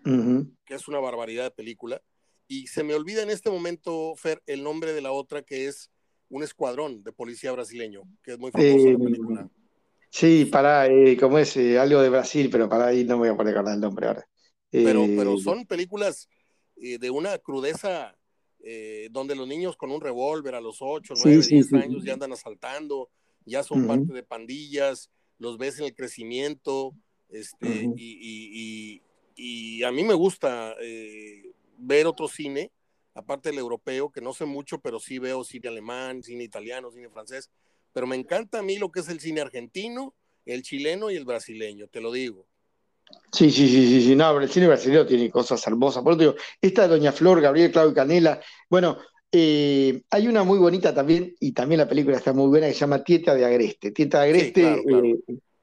[0.04, 2.02] que es una barbaridad de película.
[2.52, 5.90] Y se me olvida en este momento, Fer, el nombre de la otra que es
[6.28, 9.50] un escuadrón de policía brasileño, que es muy famosa la película.
[10.10, 13.28] Sí, para, eh, como es eh, algo de Brasil, pero para ahí no me voy
[13.30, 14.28] a poner el nombre ahora.
[14.70, 16.28] pero, pero eh, son películas
[16.76, 18.14] de una crudeza
[19.10, 23.08] donde los niños con un revólver a los 8, 9, 10 años ya andan asaltando,
[23.46, 26.94] ya son parte de pandillas, los ves en el crecimiento,
[27.30, 29.00] este, y,
[29.36, 30.76] y, a mí me gusta
[31.82, 32.70] ver otro cine,
[33.14, 37.08] aparte del europeo, que no sé mucho, pero sí veo cine alemán, cine italiano, cine
[37.10, 37.50] francés,
[37.92, 40.14] pero me encanta a mí lo que es el cine argentino,
[40.46, 42.46] el chileno y el brasileño, te lo digo.
[43.30, 46.02] Sí, sí, sí, sí, sí, no, el cine brasileño tiene cosas hermosas.
[46.02, 48.98] Por eso digo, esta de Doña Flor, Gabriel, Claudio Canela, bueno,
[49.30, 52.80] eh, hay una muy bonita también, y también la película está muy buena, que se
[52.80, 53.90] llama Tieta de Agreste.
[53.90, 55.18] Tieta de Agreste eh,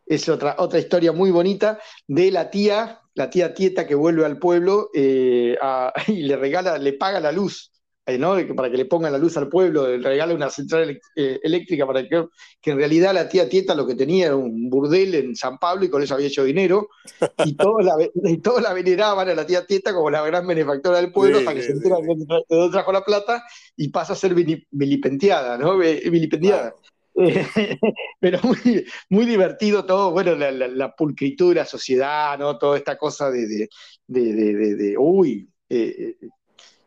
[0.10, 4.40] es otra, otra historia muy bonita de la tía, la tía Tieta que vuelve al
[4.40, 5.56] pueblo eh,
[6.08, 7.72] y le regala, le paga la luz
[8.08, 11.86] eh, para que le pongan la luz al pueblo, le regala una central eh, eléctrica
[11.86, 12.26] para que,
[12.60, 15.86] que en realidad la tía Tieta lo que tenía era un burdel en San Pablo
[15.86, 16.90] y con eso había hecho dinero,
[17.46, 17.94] y todos la,
[18.42, 21.62] todos la veneraban a la tía Tieta como la gran benefactora del pueblo, hasta que
[21.62, 23.44] se entera de dónde trajo la plata
[23.78, 25.78] y pasa a ser vilipendiada, ¿no?
[25.78, 26.74] Vilipendiada.
[28.20, 32.58] pero muy, muy divertido todo, bueno, la, la, pulcritud de la sociedad, ¿no?
[32.58, 33.68] Toda esta cosa de, de,
[34.08, 36.16] de, de uy, eh,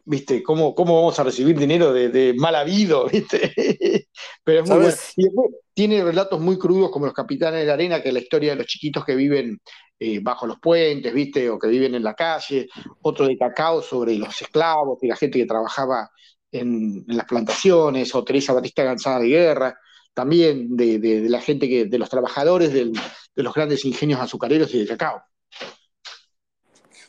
[0.04, 0.42] ¿viste?
[0.42, 4.06] ¿Cómo, cómo vamos a recibir dinero de, mal habido, ¿viste?
[4.44, 4.94] Pero es muy bueno.
[5.16, 8.20] Y después tiene relatos muy crudos como Los Capitanes de la Arena, que es la
[8.20, 9.60] historia de los chiquitos que viven
[9.98, 11.48] eh, bajo los puentes, ¿viste?
[11.48, 12.68] O que viven en la calle.
[13.02, 16.10] Otro de Cacao sobre los esclavos y la gente que trabajaba
[16.50, 18.14] en, las plantaciones.
[18.14, 19.78] O Teresa Batista Gansada de Guerra.
[20.14, 22.92] También de, la gente que, de los trabajadores de
[23.34, 25.22] los grandes ingenios azucareros y de cacao.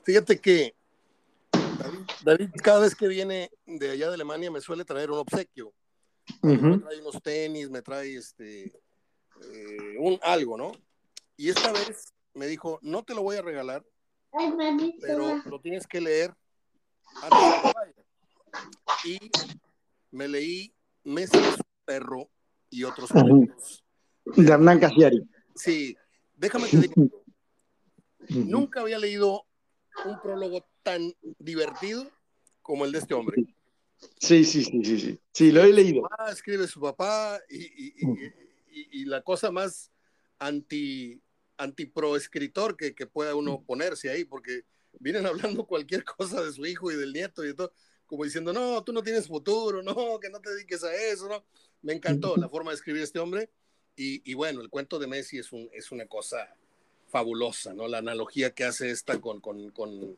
[0.04, 0.76] Fíjate que
[2.24, 5.74] David, cada vez que viene de allá de Alemania me suele traer un obsequio.
[6.42, 10.72] Me trae unos tenis, me trae este, eh, un, algo, ¿no?
[11.36, 13.84] Y esta vez me dijo, no te lo voy a regalar,
[15.02, 16.34] pero lo tienes que leer
[19.04, 19.20] Y
[20.12, 20.74] me leí
[21.06, 22.30] Meses de su perro
[22.74, 23.84] y otros cuentos.
[24.26, 25.22] De Hernán Casiari.
[25.56, 25.96] Sí,
[26.36, 27.24] déjame te digo.
[28.30, 29.46] Nunca había leído
[30.06, 32.10] un prólogo tan divertido
[32.62, 33.44] como el de este hombre.
[34.18, 35.20] Sí, sí, sí, sí, sí.
[35.32, 36.08] Sí, lo he leído.
[36.32, 37.94] escribe su papá y,
[38.72, 39.92] y, la cosa más
[40.40, 41.22] anti,
[41.58, 44.64] anti pro escritor que, que pueda uno ponerse ahí, porque
[45.00, 47.72] vienen hablando cualquier cosa de su hijo y del nieto y todo,
[48.06, 51.46] como diciendo, no, tú no tienes futuro, no, que no te dediques a eso, ¿no?
[51.84, 53.50] Me encantó la forma de escribir este hombre.
[53.96, 56.56] Y, y bueno, el cuento de Messi es, un, es una cosa
[57.10, 57.88] fabulosa, ¿no?
[57.88, 60.18] La analogía que hace esta con, con, con,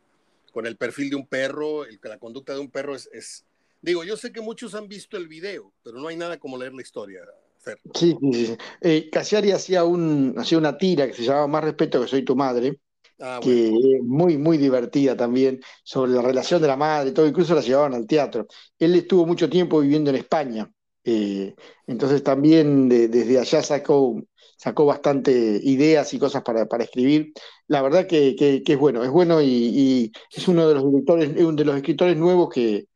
[0.54, 3.44] con el perfil de un perro, el, la conducta de un perro es, es,
[3.82, 6.74] digo, yo sé que muchos han visto el video, pero no hay nada como leer
[6.74, 7.20] la historia,
[7.60, 7.82] Fer.
[7.94, 8.58] Sí, sí, sí.
[8.80, 12.34] Eh, Casiari hacía, un, hacía una tira que se llamaba Más respeto que soy tu
[12.34, 12.80] madre,
[13.20, 17.54] ah, que es muy, muy divertida también, sobre la relación de la madre, todo, incluso
[17.56, 18.48] la llevaban al teatro.
[18.80, 20.72] Él estuvo mucho tiempo viviendo en España,
[21.06, 21.56] eh,
[21.88, 24.22] entonces también desde allá sacó
[24.58, 25.32] sacó bastante
[25.64, 27.34] ideas y cosas para, escribir.
[27.68, 31.76] La verdad que, es bueno, es bueno y, es uno de los directores, de los
[31.76, 32.88] escritores nuevos que,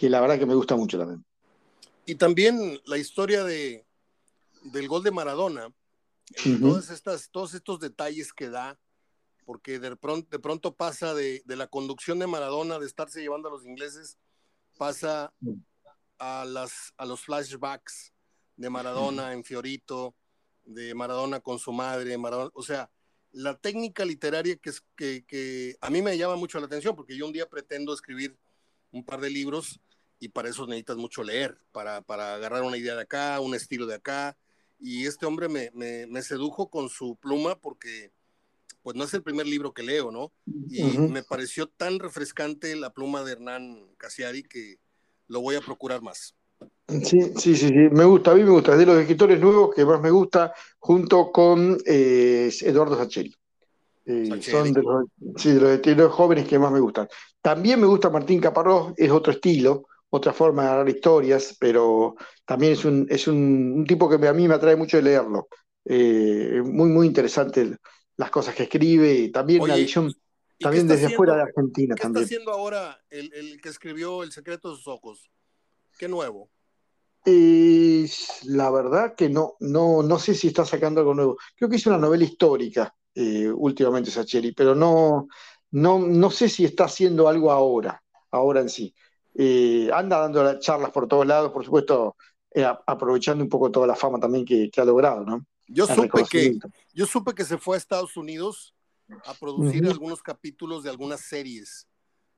[0.00, 1.24] la verdad que me gusta mucho también.
[2.06, 3.84] Y también la historia de,
[4.72, 5.68] del gol de Maradona,
[6.90, 8.78] estas, todos estos detalles que da,
[9.44, 13.48] porque de pronto, de pronto pasa de, de, la conducción de Maradona, de estarse llevando
[13.48, 14.16] a los ingleses,
[14.78, 15.54] pasa mm.
[16.18, 18.12] A, las, a los flashbacks
[18.56, 20.14] de Maradona en Fiorito,
[20.64, 22.90] de Maradona con su madre, Maradona, o sea,
[23.32, 27.16] la técnica literaria que, es, que, que, a mí me llama mucho la atención, porque
[27.16, 28.36] yo un día pretendo escribir
[28.90, 29.80] un par de libros
[30.18, 33.86] y para eso necesitas mucho leer, para, para agarrar una idea de acá, un estilo
[33.86, 34.36] de acá,
[34.78, 38.12] y este hombre me, me, me, sedujo con su pluma porque
[38.82, 40.32] pues no es el primer libro que leo, ¿no?
[40.70, 44.78] Y me pareció tan refrescante la pluma de Hernán Casiari que
[45.28, 46.34] lo voy a procurar más.
[47.04, 49.84] Sí, sí, sí, me gusta, a mí me gusta, es de los escritores nuevos que
[49.84, 53.34] más me gusta, junto con eh, Eduardo Sacheri.
[54.06, 55.04] Eh, son de los,
[55.36, 57.06] sí, de los escritores jóvenes que más me gustan.
[57.42, 62.16] También me gusta Martín Caparrós, es otro estilo, otra forma de hablar historias, pero
[62.46, 65.48] también es un, es un, tipo que a mí me atrae mucho leerlo.
[65.84, 67.76] Eh, muy, muy interesante
[68.16, 70.12] las cosas que escribe, y también una visión,
[70.58, 71.94] también desde fuera de Argentina.
[71.94, 72.24] ¿Qué también.
[72.24, 75.30] está haciendo ahora el, el que escribió El secreto de sus ojos?
[75.98, 76.50] ¿Qué nuevo?
[78.44, 81.36] la verdad que no, no, no sé si está sacando algo nuevo.
[81.56, 85.28] Creo que hizo una novela histórica eh, últimamente Sacheri, pero no,
[85.72, 88.94] no, no sé si está haciendo algo ahora, ahora en sí.
[89.34, 92.16] Eh, anda dando charlas por todos lados, por supuesto,
[92.54, 95.44] eh, aprovechando un poco toda la fama también que, ha logrado, ¿no?
[95.66, 96.58] Yo supe, que,
[96.94, 98.74] yo supe que se fue a Estados Unidos
[99.24, 101.86] a producir algunos capítulos de algunas series.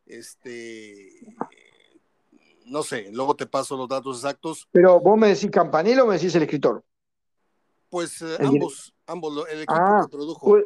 [0.07, 1.09] Este,
[2.66, 4.68] no sé, luego te paso los datos exactos.
[4.71, 6.85] Pero vos me decís Campanella o me decís el escritor.
[7.89, 10.59] Pues eh, ambos, ambos, el equipo ah, que produjo.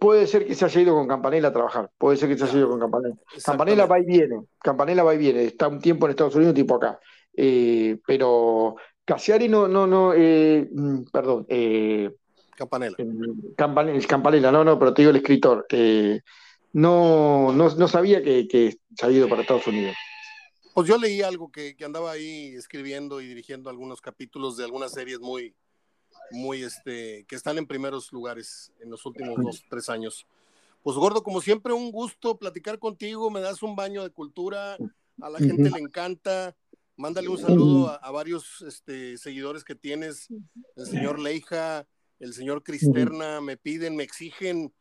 [0.00, 2.58] Puede, ser que se haya ido con Campanella a trabajar, puede ser que se haya
[2.58, 3.16] ido con Campanella.
[3.44, 6.76] Campanella va y viene, Campanella va y viene, está un tiempo en Estados Unidos, tipo
[6.76, 7.00] acá.
[7.36, 11.46] Eh, pero Casiari no, no, no, eh, mm, perdón.
[12.60, 12.96] Campanella.
[14.06, 14.52] Campanella.
[14.52, 15.66] no, no, pero te digo el escritor.
[16.72, 19.96] no, no, no sabía que, que se había ido para Estados Unidos.
[20.74, 25.20] Pues yo leí algo que, andaba ahí escribiendo y dirigiendo algunos capítulos de algunas series
[25.20, 25.54] muy,
[26.32, 30.26] muy, este, que están en primeros lugares en los últimos dos, tres años.
[30.82, 34.76] Pues gordo, como siempre, un gusto platicar contigo, me das un baño de cultura,
[35.20, 36.54] a la gente le encanta.
[36.96, 40.28] Mándale un saludo a, varios este, seguidores que tienes,
[40.76, 41.86] el señor Leija,
[42.20, 44.72] el señor Cristerna, me piden, me exigen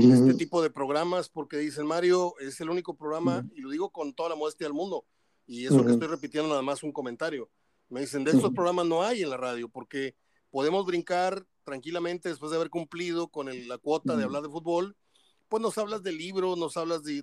[0.00, 4.14] este tipo de programas porque dicen, Mario, es el único programa, y lo digo con
[4.14, 5.06] toda la modestia del mundo,
[5.46, 7.50] y eso que estoy repitiendo nada más un comentario.
[7.88, 10.16] Me dicen, de esos programas no hay en la radio, porque
[10.50, 14.96] podemos brincar tranquilamente después de haber cumplido con la cuota de hablar de fútbol,
[15.48, 17.22] pues nos hablas de libros, nos hablas de,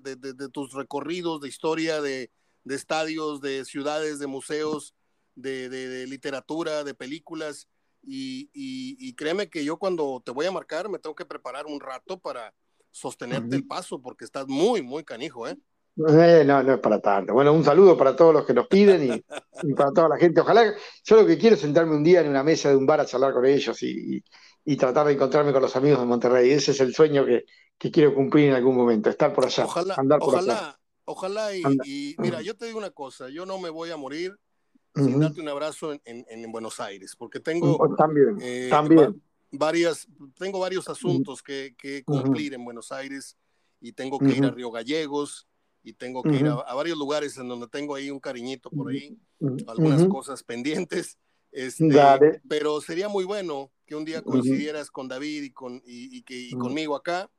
[0.51, 2.32] tus recorridos, de historia, de,
[2.65, 4.93] estadios, de ciudades, de museos,
[5.36, 7.67] de, literatura, de películas.
[8.04, 12.20] Y, créeme que yo cuando te voy a marcar me tengo que preparar un rato
[12.20, 12.54] para
[12.91, 15.58] sostenerte el paso, porque estás muy, muy canijo, ¿eh?
[15.95, 17.34] Eh, no, no es para tanto.
[17.34, 19.26] Bueno, un saludo para todos los que nos piden y,
[19.62, 20.41] y para toda la gente.
[20.41, 20.74] Ojalá,
[21.06, 23.06] yo lo que quiero es sentarme un día en una mesa de un bar a
[23.06, 24.24] charlar con ellos y, y-
[24.66, 26.51] y tratar de encontrarme con los amigos de Monterrey.
[26.51, 27.43] Ese es el sueño que,
[27.78, 30.58] que quiero cumplir en algún momento, estar por allá, Ojalá, andar por allá.
[30.58, 31.88] ojalá, ojalá y, Anda.
[32.14, 34.38] y mira, yo te digo una cosa, yo no me voy a morir
[34.95, 35.19] sin Ujú.
[35.19, 39.21] darte un abrazo en, en- en Buenos Aires, porque tengo También, eh, también.
[39.51, 42.21] varias, tengo varios asuntos que, que Ujú.
[42.21, 43.37] cumplir en Buenos Aires
[43.81, 44.51] y tengo que ir a.
[44.51, 45.47] Río Gallegos
[45.83, 48.89] y tengo que ir a, a varios lugares en donde tengo ahí un cariñito por
[48.89, 49.17] ahí,
[49.67, 51.17] algunas cosas pendientes,
[51.51, 51.83] este,
[52.47, 56.35] pero sería muy bueno que un día coincidieras con David y, con, y, y que,
[56.35, 57.29] y conmigo acá,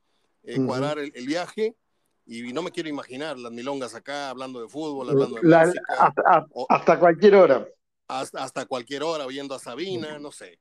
[0.43, 1.75] eh, cuadrar el, el viaje.
[2.27, 5.83] Y no me quiero imaginar las milongas acá, hablando de fútbol, hablando de La- música,
[5.99, 7.69] hasta, hasta- o hasta cualquier hora.
[8.09, 10.59] hasta, hasta cualquier hora oyendo a Sabina, no sé.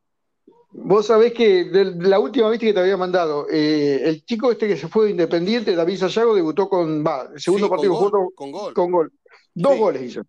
[0.71, 4.67] Vos sabés que de la última vez que te había mandado, eh, el chico este
[4.67, 7.93] que se fue de Independiente, David Sayago, debutó con, va, el segundo Sí, con partido
[7.93, 8.73] que gol, jugó con gol.
[8.73, 9.11] con gol.
[9.53, 9.79] Dos Sí.
[9.79, 10.21] goles hizo.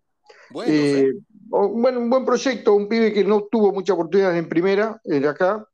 [0.51, 1.19] Bueno, Eh, sí.
[1.49, 5.27] bueno, un buen proyecto, un pibe que no tuvo muchas oportunidades en primera, eh, de
[5.27, 5.67] acá,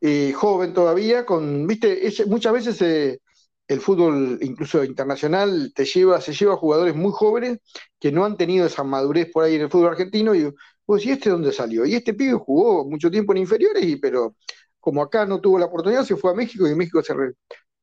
[0.00, 3.20] eh, joven todavía, con, viste, es- muchas veces eh,
[3.68, 7.58] el fútbol, incluso internacional, te lleva, se lleva a jugadores muy jóvenes
[7.98, 10.52] que no han tenido esa madurez por ahí en el fútbol argentino, y
[10.86, 11.86] vos, ¿y este dónde salió?
[11.86, 14.36] Y este pibe jugó mucho tiempo en inferiores, y, pero
[14.80, 17.14] como acá no tuvo la oportunidad, se fue a México y en México se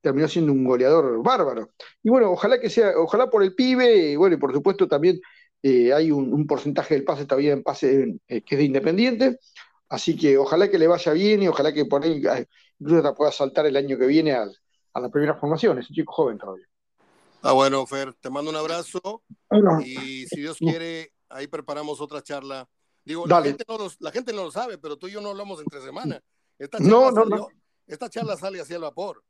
[0.02, 1.70] terminó siendo un goleador bárbaro.
[2.04, 5.20] Y bueno, ojalá que sea, ojalá por el pibe, y bueno, y por supuesto también
[5.64, 9.38] eh, hay un, porcentaje del pase todavía en pase eh, que es de Independiente,
[9.90, 12.48] así que ojalá que le vaya bien y ojalá que por ahí eh,
[12.80, 14.56] incluso pueda saltar el año que viene al-
[14.94, 16.66] a las primeras formaciones, un chico joven todavía.
[17.44, 22.22] Ah, bueno, Fer, te mando un abrazo Bueno, y si Dios quiere, ahí preparamos otra
[22.22, 22.68] charla.
[23.04, 25.30] Digo, la gente, no lo, la gente no lo sabe, pero tú y yo no
[25.30, 26.22] hablamos entre semana.
[26.60, 27.48] Esta charla, No, no, salió- no.
[27.88, 29.24] Esta charla sale hacia el vapor.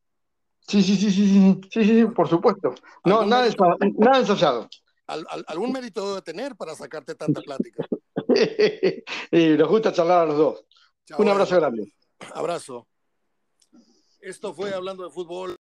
[0.67, 2.75] Sí, sí, sí, sí, sí, sí, sí, sí, por supuesto.
[3.05, 3.65] No, ¿Algún nada, mérito?
[3.97, 4.69] nada ensayado.
[5.07, 7.87] Al- al- algún mérito debe tener para sacarte tanta plática.
[9.31, 10.65] Y nos gusta charlar a los dos.
[11.05, 11.93] Chao, Un abrazo grande.
[12.33, 12.87] Abrazo.
[14.21, 15.55] Esto fue hablando de fútbol.